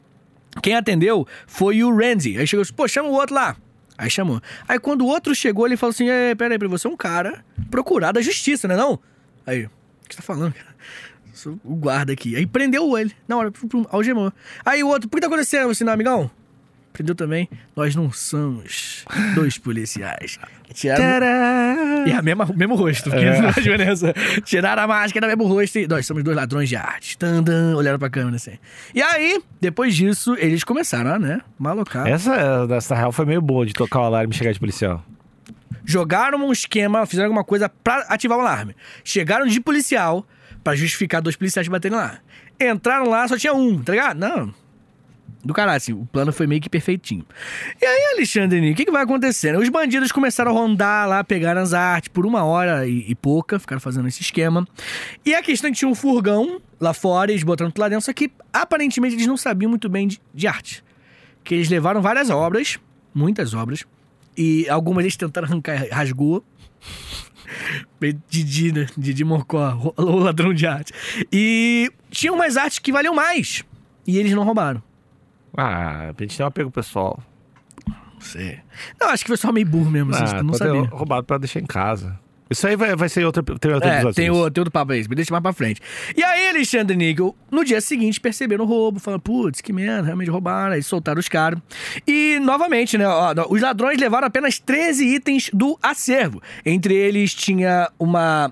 Quem 0.62 0.74
atendeu 0.74 1.26
foi 1.46 1.82
o 1.82 1.94
Randy. 1.94 2.38
Aí 2.38 2.46
chegou 2.46 2.62
assim, 2.62 2.72
pô, 2.72 2.88
chama 2.88 3.08
o 3.08 3.12
outro 3.12 3.34
lá. 3.34 3.56
Aí 3.96 4.08
chamou. 4.08 4.40
Aí 4.68 4.78
quando 4.78 5.02
o 5.02 5.06
outro 5.06 5.34
chegou, 5.34 5.66
ele 5.66 5.76
falou 5.76 5.90
assim: 5.90 6.08
é, 6.08 6.34
peraí, 6.34 6.56
você 6.58 6.86
é 6.86 6.90
um 6.90 6.96
cara 6.96 7.44
procurado 7.70 8.14
da 8.14 8.22
justiça, 8.22 8.68
né 8.68 8.76
não? 8.76 8.98
Aí, 9.44 9.64
o 9.64 9.70
que 10.08 10.14
você 10.14 10.20
tá 10.20 10.22
falando, 10.22 10.52
cara? 10.52 10.68
Sou 11.32 11.58
o 11.64 11.74
guarda 11.74 12.12
aqui. 12.12 12.36
Aí 12.36 12.46
prendeu 12.46 12.96
ele. 12.96 13.12
Na 13.26 13.36
hora, 13.36 13.52
algemou. 13.90 14.32
Aí 14.64 14.82
o 14.82 14.88
outro, 14.88 15.08
por 15.08 15.16
que 15.16 15.20
tá 15.20 15.26
acontecendo, 15.26 15.68
você 15.68 15.84
não, 15.84 15.92
amigão? 15.92 16.30
Prendeu 16.92 17.14
também. 17.14 17.48
Nós 17.76 17.94
não 17.94 18.10
somos 18.10 19.04
dois 19.34 19.56
policiais. 19.56 20.38
Tiraram... 20.74 22.06
E 22.06 22.12
a 22.12 22.20
mesma, 22.22 22.44
o 22.44 22.56
mesmo 22.56 22.74
rosto, 22.74 23.08
porque 23.10 23.24
É. 23.24 23.40
não 23.40 23.52
faz 23.52 23.64
diferença. 23.64 24.12
Tiraram 24.44 24.82
a 24.82 24.86
máscara, 24.86 25.26
mesmo 25.28 25.44
rosto 25.46 25.78
e 25.78 25.86
nós 25.86 26.04
somos 26.06 26.24
dois 26.24 26.36
ladrões 26.36 26.68
de 26.68 26.76
arte. 26.76 27.16
Tandam, 27.16 27.76
olharam 27.76 27.98
pra 27.98 28.10
câmera 28.10 28.36
assim. 28.36 28.58
E 28.94 29.00
aí, 29.00 29.40
depois 29.60 29.94
disso, 29.94 30.34
eles 30.38 30.64
começaram 30.64 31.14
a, 31.14 31.18
né, 31.18 31.40
malocar. 31.58 32.06
Essa, 32.06 32.66
essa 32.70 32.94
real 32.96 33.12
foi 33.12 33.24
meio 33.26 33.40
boa 33.40 33.64
de 33.64 33.74
tocar 33.74 34.00
o 34.00 34.04
alarme 34.04 34.34
e 34.34 34.36
chegar 34.36 34.52
de 34.52 34.58
policial. 34.58 35.04
Jogaram 35.84 36.38
um 36.46 36.52
esquema, 36.52 37.06
fizeram 37.06 37.26
alguma 37.28 37.44
coisa 37.44 37.68
pra 37.68 38.00
ativar 38.08 38.38
o 38.38 38.40
alarme. 38.40 38.74
Chegaram 39.04 39.46
de 39.46 39.60
policial 39.60 40.26
pra 40.64 40.74
justificar 40.74 41.22
dois 41.22 41.36
policiais 41.36 41.66
baterem 41.68 41.96
lá. 41.96 42.18
Entraram 42.60 43.08
lá, 43.08 43.26
só 43.28 43.38
tinha 43.38 43.54
um, 43.54 43.82
tá 43.82 43.92
ligado? 43.92 44.18
Não. 44.18 44.52
Do 45.44 45.54
caralho, 45.54 45.76
assim, 45.76 45.92
o 45.92 46.04
plano 46.06 46.32
foi 46.32 46.46
meio 46.46 46.60
que 46.60 46.68
perfeitinho. 46.68 47.24
E 47.80 47.84
aí, 47.84 48.14
Alexandre, 48.14 48.72
o 48.72 48.74
que, 48.74 48.84
que 48.84 48.90
vai 48.90 49.02
acontecer? 49.02 49.56
Os 49.56 49.68
bandidos 49.68 50.10
começaram 50.10 50.50
a 50.50 50.54
rondar 50.54 51.08
lá, 51.08 51.22
pegaram 51.22 51.60
as 51.60 51.72
artes 51.72 52.08
por 52.08 52.26
uma 52.26 52.44
hora 52.44 52.88
e, 52.88 53.04
e 53.08 53.14
pouca, 53.14 53.58
ficaram 53.58 53.80
fazendo 53.80 54.08
esse 54.08 54.20
esquema. 54.20 54.66
E 55.24 55.34
a 55.34 55.42
questão 55.42 55.68
é 55.68 55.72
que 55.72 55.78
tinha 55.78 55.88
um 55.88 55.94
furgão 55.94 56.60
lá 56.80 56.92
fora, 56.92 57.30
eles 57.30 57.44
botaram 57.44 57.70
tudo 57.70 57.80
lá 57.80 57.88
dentro, 57.88 58.04
só 58.04 58.12
que 58.12 58.32
aparentemente 58.52 59.14
eles 59.14 59.26
não 59.26 59.36
sabiam 59.36 59.68
muito 59.68 59.88
bem 59.88 60.08
de, 60.08 60.20
de 60.34 60.46
arte. 60.48 60.82
Que 61.44 61.54
eles 61.54 61.68
levaram 61.68 62.02
várias 62.02 62.30
obras, 62.30 62.78
muitas 63.14 63.54
obras, 63.54 63.84
e 64.36 64.68
algumas 64.68 65.04
eles 65.04 65.16
tentaram 65.16 65.46
arrancar, 65.46 65.86
rasgou. 65.90 66.44
Didi, 68.28 68.72
né? 68.72 68.86
Didi 68.96 69.24
Mocó, 69.24 69.94
o 69.96 70.16
ladrão 70.18 70.52
de 70.52 70.66
arte. 70.66 70.92
E 71.32 71.90
tinham 72.10 72.34
umas 72.34 72.56
artes 72.56 72.78
que 72.78 72.92
valiam 72.92 73.14
mais. 73.14 73.64
E 74.06 74.18
eles 74.18 74.32
não 74.32 74.44
roubaram. 74.44 74.82
Ah, 75.60 76.12
a 76.16 76.22
gente 76.22 76.36
tem 76.36 76.44
um 76.44 76.48
apego 76.48 76.70
pessoal. 76.70 77.18
Não 77.86 78.20
sei. 78.20 78.60
Não, 79.00 79.08
acho 79.08 79.24
que 79.24 79.28
foi 79.28 79.36
só 79.36 79.50
meio 79.52 79.66
burro 79.66 79.90
mesmo, 79.90 80.12
vocês 80.14 80.32
Ah, 80.32 80.42
não 80.42 80.54
sabia. 80.54 80.82
roubado 80.82 81.24
pra 81.26 81.38
deixar 81.38 81.60
em 81.60 81.66
casa. 81.66 82.18
Isso 82.50 82.66
aí 82.66 82.76
vai, 82.76 82.96
vai 82.96 83.08
ser 83.10 83.26
outro, 83.26 83.42
tem 83.58 83.72
outro 83.74 83.88
É, 83.88 83.94
episódio. 83.96 84.14
tem, 84.14 84.30
o, 84.30 84.50
tem 84.50 84.60
outro 84.62 84.70
papo 84.70 84.92
aí, 84.92 85.06
me 85.06 85.14
deixa 85.14 85.30
mais 85.32 85.42
pra 85.42 85.52
frente. 85.52 85.82
E 86.16 86.22
aí, 86.22 86.48
Alexandre 86.48 86.96
Níquel, 86.96 87.36
no 87.50 87.62
dia 87.62 87.78
seguinte, 87.80 88.18
perceberam 88.20 88.64
o 88.64 88.66
roubo, 88.66 88.98
falaram, 88.98 89.20
putz, 89.20 89.60
que 89.60 89.70
merda, 89.72 90.04
realmente 90.06 90.30
roubaram, 90.30 90.72
aí 90.72 90.82
soltaram 90.82 91.18
os 91.20 91.28
caras. 91.28 91.60
E, 92.06 92.38
novamente, 92.40 92.96
né, 92.96 93.06
ó, 93.06 93.34
os 93.50 93.60
ladrões 93.60 93.98
levaram 94.00 94.26
apenas 94.28 94.58
13 94.58 95.04
itens 95.06 95.50
do 95.52 95.78
acervo. 95.82 96.40
Entre 96.64 96.94
eles 96.94 97.34
tinha 97.34 97.90
uma 97.98 98.50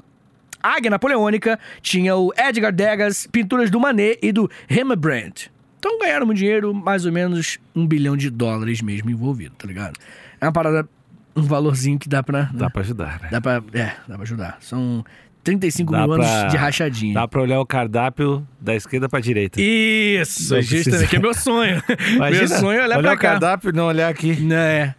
águia 0.62 0.90
napoleônica, 0.90 1.58
tinha 1.80 2.14
o 2.16 2.32
Edgar 2.36 2.72
Degas, 2.74 3.26
pinturas 3.26 3.70
do 3.70 3.80
Manet 3.80 4.18
e 4.20 4.30
do 4.30 4.50
Rembrandt. 4.68 5.50
Então 5.86 5.98
ganharam 6.00 6.26
um 6.26 6.34
dinheiro, 6.34 6.74
mais 6.74 7.06
ou 7.06 7.12
menos 7.12 7.58
um 7.74 7.86
bilhão 7.86 8.16
de 8.16 8.28
dólares 8.28 8.82
mesmo 8.82 9.08
envolvido, 9.08 9.54
tá 9.56 9.68
ligado? 9.68 9.94
É 10.40 10.44
uma 10.46 10.52
parada, 10.52 10.88
um 11.36 11.42
valorzinho 11.42 11.96
que 11.98 12.08
dá 12.08 12.22
pra... 12.24 12.50
Dá 12.52 12.68
pra 12.68 12.82
ajudar, 12.82 13.20
né? 13.22 13.28
Dá 13.30 13.40
pra. 13.40 13.62
É, 13.72 13.92
dá 14.08 14.14
pra 14.14 14.22
ajudar. 14.22 14.56
São 14.60 15.04
35 15.44 15.92
Dá 15.92 15.98
mil 16.08 16.16
pra- 16.16 16.26
anos 16.40 16.50
de 16.52 16.56
rachadinha. 16.58 17.14
Dá 17.14 17.28
pra 17.28 17.40
olhar 17.40 17.60
o 17.60 17.66
cardápio 17.66 18.44
da 18.60 18.74
esquerda 18.74 19.08
pra 19.08 19.20
direita. 19.20 19.60
Isso, 19.60 20.54
Não 20.54 20.60
justamente, 20.60 21.08
que 21.08 21.16
é 21.16 21.18
meu 21.20 21.32
sonho. 21.34 21.80
meu 22.32 22.48
sonho 22.48 22.80
é 22.80 22.84
olhar, 22.84 22.98
pra 22.98 23.12
o 23.12 23.16
cá. 23.16 23.30
cardápio 23.30 23.70
e 23.70 23.72
não 23.72 23.86
olhar 23.86 24.08
aqui. 24.08 24.34
Né? 24.40 24.92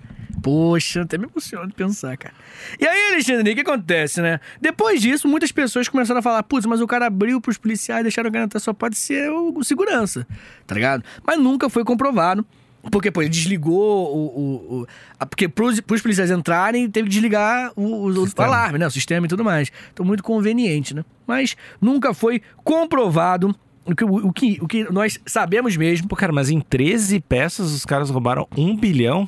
Poxa, 0.47 1.01
até 1.01 1.17
me 1.17 1.25
emociona 1.25 1.67
de 1.67 1.73
pensar, 1.73 2.15
cara. 2.15 2.33
E 2.79 2.87
aí, 2.87 3.11
Alexandre, 3.13 3.51
o 3.51 3.55
que 3.55 3.61
acontece, 3.61 4.21
né? 4.21 4.39
Depois 4.61 5.01
disso, 5.01 5.27
muitas 5.27 5.51
pessoas 5.51 5.89
começaram 5.89 6.19
a 6.19 6.23
falar: 6.23 6.41
putz, 6.43 6.65
mas 6.65 6.79
o 6.79 6.87
cara 6.87 7.07
abriu 7.07 7.41
pros 7.41 7.57
policiais, 7.57 8.01
deixaram 8.01 8.29
entrar, 8.29 8.59
só 8.59 8.71
pode 8.71 8.97
ser 8.97 9.29
o, 9.29 9.61
segurança, 9.63 10.25
tá 10.65 10.73
ligado? 10.73 11.03
Mas 11.25 11.37
nunca 11.37 11.69
foi 11.69 11.83
comprovado. 11.83 12.45
Porque, 12.89 13.11
pô, 13.11 13.21
ele 13.21 13.29
desligou 13.29 14.15
o. 14.15 14.19
o, 14.39 14.79
o- 14.83 14.87
a- 15.19 15.25
porque 15.25 15.49
pros, 15.49 15.81
pros 15.81 16.01
policiais 16.01 16.31
entrarem, 16.31 16.89
teve 16.89 17.09
que 17.09 17.13
desligar 17.15 17.73
o, 17.75 17.81
o- 18.07 18.09
o 18.23 18.25
alarme, 18.45 18.79
né? 18.79 18.87
O 18.87 18.91
sistema 18.91 19.25
e 19.25 19.29
tudo 19.29 19.43
mais. 19.43 19.69
Então, 19.91 20.05
muito 20.05 20.23
conveniente, 20.23 20.93
né? 20.95 21.03
Mas 21.27 21.57
nunca 21.81 22.13
foi 22.13 22.41
comprovado 22.63 23.53
o 23.85 23.93
que, 23.93 24.05
o, 24.05 24.31
que, 24.31 24.57
o 24.61 24.67
que 24.67 24.83
nós 24.91 25.19
sabemos 25.25 25.75
mesmo. 25.75 26.07
Pô, 26.07 26.15
cara, 26.15 26.31
mas 26.31 26.49
em 26.49 26.61
13 26.61 27.19
peças 27.19 27.73
os 27.73 27.83
caras 27.85 28.09
roubaram 28.09 28.47
um 28.55 28.73
bilhão. 28.77 29.27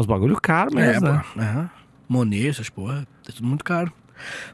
Os 0.00 0.06
bagulho 0.06 0.40
caro 0.40 0.74
mesmo, 0.74 1.06
é, 1.06 1.12
né? 1.12 1.24
pô. 1.34 1.40
Aham. 1.40 1.70
Monet, 2.08 2.48
essas 2.48 2.68
porra, 2.70 3.06
é 3.28 3.32
tudo 3.32 3.46
muito 3.46 3.64
caro. 3.64 3.92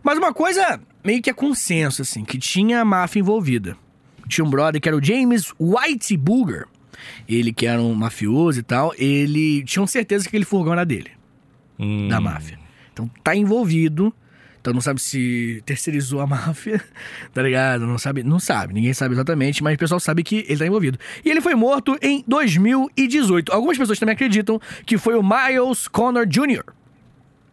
Mas 0.03 0.19
uma 0.19 0.33
coisa 0.35 0.81
meio 1.05 1.23
que 1.23 1.31
é 1.31 1.33
consenso, 1.33 2.03
assim, 2.03 2.25
que 2.25 2.37
tinha 2.39 2.81
a 2.81 2.85
máfia 2.85 3.21
envolvida. 3.21 3.77
Tinha 4.29 4.45
um 4.45 4.51
brother 4.51 4.81
que 4.81 4.89
era 4.89 4.97
o 4.97 5.03
James 5.03 5.53
White 5.59 6.17
Booger. 6.17 6.67
Ele 7.29 7.53
que 7.53 7.67
era 7.67 7.81
um 7.81 7.95
mafioso 7.95 8.59
e 8.61 8.63
tal, 8.63 8.93
ele 8.99 9.63
tinha 9.65 9.87
certeza 9.87 10.25
que 10.25 10.29
aquele 10.29 10.45
furgão 10.45 10.73
era 10.73 10.85
dele, 10.85 11.11
Hum. 11.79 12.09
da 12.09 12.21
máfia. 12.21 12.59
Então 12.93 13.09
tá 13.23 13.35
envolvido. 13.37 14.13
Então 14.67 14.75
não 14.75 14.81
sabe 14.81 15.01
se 15.01 15.63
terceirizou 15.65 16.21
a 16.21 16.27
máfia, 16.27 16.83
tá 17.33 17.41
ligado? 17.41 17.87
Não 17.87 17.99
sabe, 17.99 18.25
não 18.25 18.41
sabe, 18.41 18.75
ninguém 18.75 18.93
sabe 18.93 19.15
exatamente, 19.15 19.63
mas 19.63 19.77
o 19.77 19.79
pessoal 19.79 20.01
sabe 20.01 20.25
que 20.25 20.45
ele 20.49 20.59
tá 20.59 20.67
envolvido. 20.67 20.99
E 21.25 21.31
ele 21.31 21.41
foi 21.41 21.55
morto 21.55 21.97
em 22.03 22.25
2018. 22.27 23.53
Algumas 23.53 23.79
pessoas 23.79 23.97
também 24.01 24.15
acreditam 24.15 24.61
que 24.85 24.99
foi 24.99 25.15
o 25.15 25.23
Miles 25.23 25.87
Connor 25.87 26.27
Jr. 26.27 26.65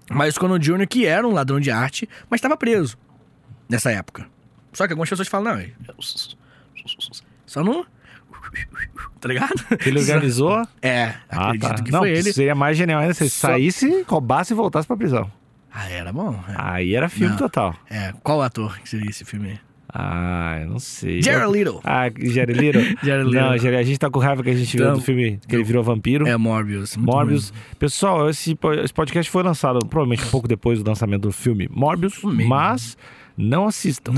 Miles 0.10 0.40
Connor 0.40 0.58
Jr., 0.58 0.88
que 0.88 1.06
era 1.06 1.28
um 1.28 1.32
ladrão 1.34 1.60
de 1.60 1.70
arte, 1.70 2.10
mas 2.32 2.40
estava 2.40 2.58
preso 2.58 2.98
nessa 3.70 3.92
época. 3.92 4.26
Só 4.74 4.88
que 4.88 4.94
algumas 4.94 5.08
pessoas 5.08 5.28
falam, 5.28 5.54
não, 5.54 5.62
ele- 5.62 5.76
só 7.46 7.64
não. 7.64 7.86
Tá 9.22 9.28
ligado? 9.30 9.54
Ele 9.86 10.00
organizou? 10.02 10.68
É, 10.82 11.14
Ah, 11.30 11.50
acredito 11.52 11.76
tá. 11.78 11.84
que 11.84 11.92
não, 11.92 12.00
foi 12.00 12.10
ele. 12.12 12.34
seria 12.34 12.56
mais 12.56 12.76
genial 12.76 13.02
ainda 13.02 13.14
se 13.14 13.22
ele 13.24 13.30
Só- 13.30 13.50
saísse, 13.50 14.04
roubasse 14.08 14.52
e 14.52 14.56
voltasse 14.56 14.88
pra 14.88 14.98
prisão. 14.98 15.32
Ah, 15.74 15.90
era 15.90 16.14
bom. 16.14 16.40
É. 16.48 16.54
Aí 16.56 16.96
era 16.96 17.10
filme 17.10 17.32
Não. 17.32 17.38
total. 17.38 17.76
É, 17.90 18.14
qual 18.22 18.42
ator 18.42 18.78
que 18.80 18.88
seria 18.88 19.10
esse 19.10 19.26
filme 19.26 19.50
aí? 19.50 19.60
Ah, 19.96 20.58
eu 20.62 20.70
não 20.70 20.80
sei. 20.80 21.22
Jared 21.22 21.52
Leto. 21.52 21.80
Ah, 21.84 22.10
Jared? 22.10 22.54
Jared 23.04 23.30
Leto. 23.30 23.32
Não, 23.32 23.58
Jared, 23.58 23.76
a 23.78 23.84
gente 23.84 24.00
tá 24.00 24.10
com 24.10 24.18
raiva 24.20 24.42
que 24.44 24.50
a 24.50 24.56
gente 24.56 24.76
viu 24.76 24.86
Então- 24.86 24.98
do 24.98 25.02
filme 25.04 25.40
que 25.48 25.56
ele 25.56 25.64
virou 25.64 25.84
vampiro. 25.84 26.28
É 26.28 26.36
Morbius. 26.38 26.98
Morbius. 26.98 27.50
ruim. 27.50 27.60
Pessoal, 27.78 28.30
esse, 28.30 28.58
esse 28.84 28.94
podcast 28.94 29.30
foi 29.32 29.44
lançado 29.44 29.80
provavelmente 29.88 30.26
um 30.26 30.30
pouco 30.32 30.48
depois 30.48 30.82
do 30.82 30.88
lançamento 30.90 31.22
do 31.24 31.32
filme 31.32 31.68
Morbius, 31.72 32.20
mas 32.24 32.98
não 33.38 33.68
assistam. 33.68 34.14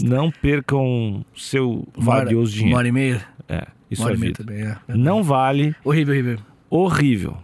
Não 0.00 0.30
percam 0.30 1.24
seu 1.36 1.86
Uma 1.96 2.12
hora- 2.12 2.24
valioso 2.24 2.50
dinheiro. 2.52 2.70
Uma 2.74 2.78
hora 2.78 2.88
e 2.88 2.92
meia? 2.92 3.22
É, 3.48 3.66
isso 3.90 4.00
Uma 4.02 4.06
hora 4.10 4.14
é 4.14 4.18
e 4.18 4.20
vida. 4.20 4.44
também, 4.44 4.62
é. 4.62 4.76
Não 4.88 5.22
vale, 5.22 5.74
Horrível, 5.84 6.14
horrível. 6.14 6.38
horrível. 6.70 7.36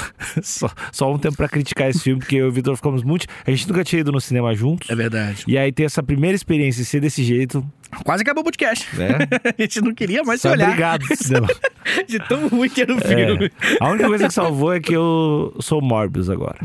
só, 0.42 0.70
só 0.90 1.12
um 1.12 1.18
tempo 1.18 1.36
pra 1.36 1.48
criticar 1.48 1.88
esse 1.88 2.00
filme, 2.00 2.20
porque 2.20 2.36
eu 2.36 2.46
e 2.46 2.48
o 2.48 2.52
Vitor 2.52 2.76
ficamos 2.76 3.02
muito. 3.02 3.26
A 3.46 3.50
gente 3.50 3.68
nunca 3.68 3.84
tinha 3.84 4.00
ido 4.00 4.12
no 4.12 4.20
cinema 4.20 4.54
juntos. 4.54 4.88
É 4.90 4.94
verdade. 4.94 5.44
E 5.46 5.56
aí 5.58 5.72
ter 5.72 5.84
essa 5.84 6.02
primeira 6.02 6.34
experiência 6.34 6.82
e 6.82 6.84
ser 6.84 7.00
desse 7.00 7.22
jeito, 7.22 7.64
Quase 8.04 8.22
acabou 8.22 8.40
o 8.40 8.44
podcast. 8.44 8.88
né? 8.96 9.08
A 9.58 9.62
gente 9.62 9.82
não 9.82 9.94
queria 9.94 10.24
mais 10.24 10.40
se 10.40 10.48
Só 10.48 10.54
olhar. 10.54 10.68
obrigado, 10.68 11.04
cinema. 11.14 11.46
De 12.08 12.18
tão 12.20 12.48
ruim 12.48 12.68
que 12.68 12.80
era 12.80 12.94
o 12.94 12.98
filme. 12.98 13.46
É. 13.46 13.76
A 13.80 13.90
única 13.90 14.06
coisa 14.06 14.28
que 14.28 14.32
salvou 14.32 14.72
é 14.72 14.80
que 14.80 14.94
eu 14.94 15.54
sou 15.60 15.82
Morbius 15.82 16.30
agora. 16.30 16.58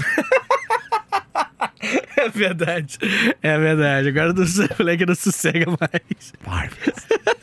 É 2.15 2.29
verdade. 2.29 2.97
É 3.41 3.57
verdade. 3.57 4.09
Agora 4.09 4.31
o 4.31 4.35
moleque 4.79 5.05
não 5.05 5.15
sossega 5.15 5.65
mais. 5.79 6.33
Morbius. 6.45 7.36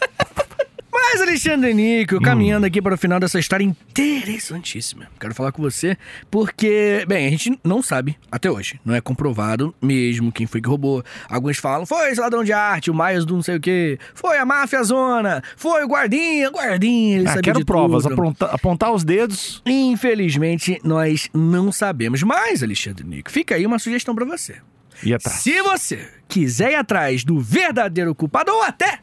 Mas, 1.14 1.22
Alexandre 1.22 1.72
Nico, 1.72 2.20
caminhando 2.20 2.66
aqui 2.66 2.82
para 2.82 2.92
o 2.96 2.98
final 2.98 3.20
dessa 3.20 3.38
história 3.38 3.62
interessantíssima. 3.64 5.06
Quero 5.20 5.32
falar 5.32 5.52
com 5.52 5.62
você 5.62 5.96
porque, 6.28 7.04
bem, 7.06 7.28
a 7.28 7.30
gente 7.30 7.56
não 7.62 7.80
sabe 7.80 8.18
até 8.32 8.50
hoje. 8.50 8.80
Não 8.84 8.92
é 8.96 9.00
comprovado 9.00 9.72
mesmo 9.80 10.32
quem 10.32 10.44
foi 10.44 10.60
que 10.60 10.68
roubou. 10.68 11.04
Alguns 11.28 11.58
falam, 11.58 11.86
foi 11.86 12.10
esse 12.10 12.20
ladrão 12.20 12.42
de 12.42 12.52
arte, 12.52 12.90
o 12.90 12.94
Miles 12.94 13.24
do 13.24 13.34
não 13.36 13.42
sei 13.44 13.54
o 13.56 13.60
quê. 13.60 13.96
Foi 14.12 14.36
a 14.38 14.44
máfia 14.44 14.82
zona. 14.82 15.40
Foi 15.56 15.84
o 15.84 15.86
guardinha, 15.86 16.50
guardinha. 16.50 17.18
Ele 17.18 17.26
Ah, 17.28 17.34
sabia 17.34 17.52
quero 17.52 17.64
provas, 17.64 18.04
aponta- 18.06 18.46
apontar 18.46 18.92
os 18.92 19.04
dedos. 19.04 19.62
Infelizmente, 19.64 20.80
nós 20.82 21.30
não 21.32 21.70
sabemos. 21.70 22.24
Mas, 22.24 22.60
Alexandre 22.60 23.06
Nico, 23.06 23.30
fica 23.30 23.54
aí 23.54 23.64
uma 23.64 23.78
sugestão 23.78 24.16
para 24.16 24.24
você. 24.24 24.56
E 25.00 25.14
atrás. 25.14 25.38
Se 25.38 25.62
você 25.62 26.08
quiser 26.26 26.72
ir 26.72 26.76
atrás 26.76 27.22
do 27.22 27.38
verdadeiro 27.38 28.12
culpado, 28.16 28.50
ou 28.50 28.62
até 28.64 28.98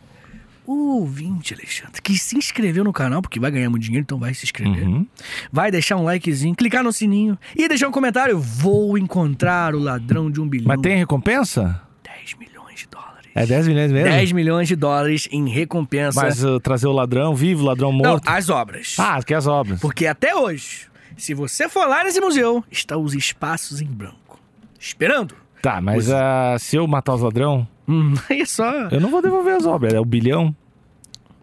o 0.72 1.00
ouvinte, 1.02 1.54
Alexandre, 1.54 2.02
que 2.02 2.18
se 2.18 2.38
inscreveu 2.38 2.84
no 2.84 2.94
canal, 2.94 3.22
porque 3.22 3.40
vai 3.40 3.52
ganhar 3.52 3.70
muito 3.70 3.84
dinheiro, 3.84 4.04
então 4.04 4.18
vai 4.20 4.34
se 4.34 4.46
inscrever. 4.46 4.88
Uhum. 4.88 5.06
Vai 5.52 5.72
deixar 5.72 5.96
um 5.98 6.04
likezinho, 6.04 6.56
clicar 6.56 6.84
no 6.84 6.92
sininho 6.92 7.38
e 7.56 7.68
deixar 7.68 7.88
um 7.88 7.92
comentário. 7.92 8.40
Vou 8.40 8.98
encontrar 8.98 9.76
o 9.76 9.80
ladrão 9.80 10.30
de 10.32 10.40
um 10.42 10.48
bilhão. 10.48 10.68
Mas 10.68 10.82
tem 10.82 10.98
recompensa? 10.98 11.82
10 12.04 12.36
milhões 12.40 12.80
de 12.80 12.88
dólares. 12.88 13.30
É 13.36 13.46
10 13.46 13.68
milhões 13.68 13.92
mesmo? 13.92 14.10
10 14.10 14.32
milhões 14.32 14.68
de 14.68 14.76
dólares 14.76 15.28
em 15.32 15.48
recompensa. 15.50 16.22
Mas 16.22 16.44
uh, 16.44 16.60
trazer 16.60 16.88
o 16.88 16.92
ladrão 16.92 17.36
vivo, 17.36 17.64
o 17.64 17.66
ladrão 17.66 17.92
Não, 17.92 18.00
morto. 18.00 18.28
as 18.28 18.50
obras. 18.50 18.96
Ah, 19.00 19.22
que 19.24 19.34
as 19.34 19.48
obras. 19.48 19.80
Porque 19.80 20.06
até 20.06 20.36
hoje, 20.36 20.88
se 21.18 21.34
você 21.34 21.70
for 21.70 21.88
lá 21.88 22.04
nesse 22.04 22.20
museu, 22.20 22.64
estão 22.72 23.02
os 23.04 23.14
espaços 23.14 23.82
em 23.82 23.88
branco. 23.88 24.40
Esperando. 24.80 25.36
Tá, 25.62 25.80
mas 25.80 26.10
ah, 26.12 26.56
se 26.60 26.76
eu 26.76 26.88
matar 26.88 27.14
os 27.14 27.22
ladrão, 27.22 27.68
Hum, 27.88 28.14
aí 28.30 28.42
é 28.42 28.46
só. 28.46 28.72
eu 28.90 29.02
não 29.02 29.10
vou 29.10 29.22
devolver 29.22 29.56
as 29.56 29.66
obras, 29.66 29.94
é 29.94 30.00
o 30.00 30.06
bilhão. 30.06 30.56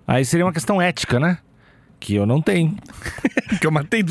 Aí 0.09 0.25
seria 0.25 0.47
uma 0.47 0.53
questão 0.55 0.81
ética, 0.81 1.21
né? 1.21 1.37
Que 2.01 2.14
eu 2.14 2.25
não 2.25 2.40
tenho. 2.40 2.75
Que 3.61 3.66
eu 3.66 3.71
matei, 3.73 4.05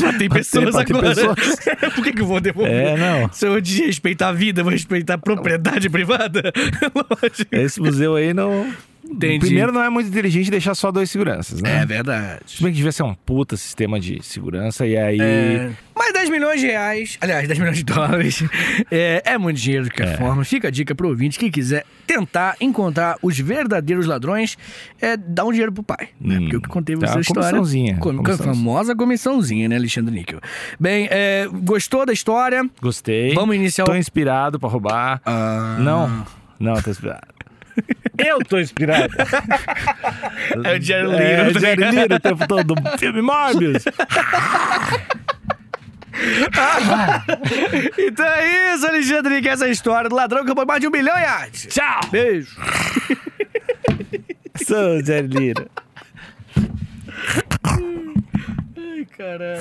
matei 0.00 0.28
pessoas 0.28 0.72
matei 0.72 0.96
agora. 0.96 1.14
pessoas. 1.14 1.56
Por 1.94 2.04
que, 2.04 2.12
que 2.12 2.22
eu 2.22 2.26
vou 2.26 2.40
devolver? 2.40 2.72
É, 2.72 2.96
não. 2.96 3.30
Se 3.32 3.44
eu 3.44 3.60
desrespeitar 3.60 4.28
a 4.28 4.32
vida, 4.32 4.60
eu 4.60 4.64
vou 4.64 4.72
respeitar 4.72 5.14
a 5.14 5.18
propriedade 5.18 5.90
privada? 5.90 6.52
Lógico. 6.94 7.48
Esse 7.54 7.80
museu 7.80 8.14
aí 8.14 8.32
não. 8.32 8.72
Entendi. 9.10 9.38
Primeiro, 9.40 9.72
não 9.72 9.82
é 9.82 9.88
muito 9.88 10.08
inteligente 10.08 10.50
deixar 10.50 10.74
só 10.74 10.92
dois 10.92 11.10
seguranças, 11.10 11.62
né? 11.62 11.82
É 11.82 11.86
verdade. 11.86 12.40
Se 12.46 12.62
bem 12.62 12.70
que 12.72 12.76
devia 12.76 12.92
ser 12.92 13.02
um 13.04 13.14
puta 13.14 13.56
sistema 13.56 13.98
de 13.98 14.22
segurança, 14.22 14.86
e 14.86 14.96
aí. 14.96 15.18
É, 15.20 15.70
mas 15.96 16.12
10 16.12 16.28
milhões 16.30 16.60
de 16.60 16.66
reais, 16.66 17.16
aliás, 17.20 17.46
10 17.48 17.58
milhões 17.58 17.78
de 17.78 17.84
dólares, 17.84 18.44
é, 18.90 19.22
é 19.24 19.38
muito 19.38 19.56
dinheiro 19.58 19.84
de 19.84 19.90
qualquer 19.90 20.18
forma. 20.18 20.44
Fica 20.44 20.68
a 20.68 20.70
dica 20.70 20.94
pro 20.94 21.08
ouvinte 21.08 21.38
que 21.38 21.50
quiser 21.50 21.84
tentar 22.06 22.54
encontrar 22.60 23.16
os 23.22 23.38
verdadeiros 23.38 24.06
ladrões, 24.06 24.56
é 25.00 25.16
dar 25.16 25.44
um 25.46 25.50
dinheiro 25.50 25.72
pro 25.72 25.82
pai. 25.82 26.10
Né? 26.20 26.36
Hum. 26.36 26.40
Porque 26.42 26.56
eu 26.56 26.60
que 26.60 26.68
contei 26.68 26.96
Tá, 26.96 27.06
essa 27.06 27.14
uma 27.16 27.20
história. 27.22 27.42
comissãozinha, 27.50 27.94
Com- 27.94 28.00
com 28.00 28.08
a 28.10 28.14
comissãozinha. 28.16 28.54
famosa 28.54 28.94
comissãozinha, 28.94 29.68
né, 29.68 29.76
Alexandre 29.76 30.14
Níquel? 30.14 30.40
Bem, 30.78 31.08
é, 31.10 31.48
gostou 31.62 32.04
da 32.06 32.12
história? 32.12 32.68
Gostei. 32.80 33.34
Vamos 33.34 33.56
iniciar 33.56 33.84
o- 33.84 33.86
Tô 33.86 33.94
inspirado 33.96 34.60
pra 34.60 34.68
roubar. 34.68 35.20
Ah, 35.24 35.76
Não, 35.80 36.26
não, 36.60 36.80
tô 36.82 36.90
inspirado. 36.90 37.26
Eu 38.18 38.38
tô 38.40 38.58
inspirado. 38.58 39.14
É 40.64 40.76
o 40.76 40.80
Jerry 40.82 41.14
É, 41.14 41.42
Liro. 41.44 41.60
Jerry 41.60 41.90
Liro 41.90 42.14
o 42.16 42.20
tempo 42.20 42.46
todo. 42.46 42.74
Filme 42.98 43.22
Morbius. 43.22 43.84
Então 47.96 48.26
é 48.26 48.74
isso, 48.74 48.86
Alexandre, 48.86 49.40
que 49.40 49.48
é 49.48 49.52
essa 49.52 49.68
história 49.68 50.08
do 50.10 50.16
ladrão 50.16 50.40
que 50.40 50.48
roubou 50.48 50.66
mais 50.66 50.80
de 50.80 50.88
um 50.88 50.90
milhão 50.90 51.14
arte. 51.14 51.68
Tchau. 51.68 52.00
Beijo. 52.10 52.56
Sou 54.66 54.96
o 54.96 55.04
Jerry 55.04 55.28
Liro. 55.28 55.70
Ai, 57.64 59.06
caralho. 59.16 59.60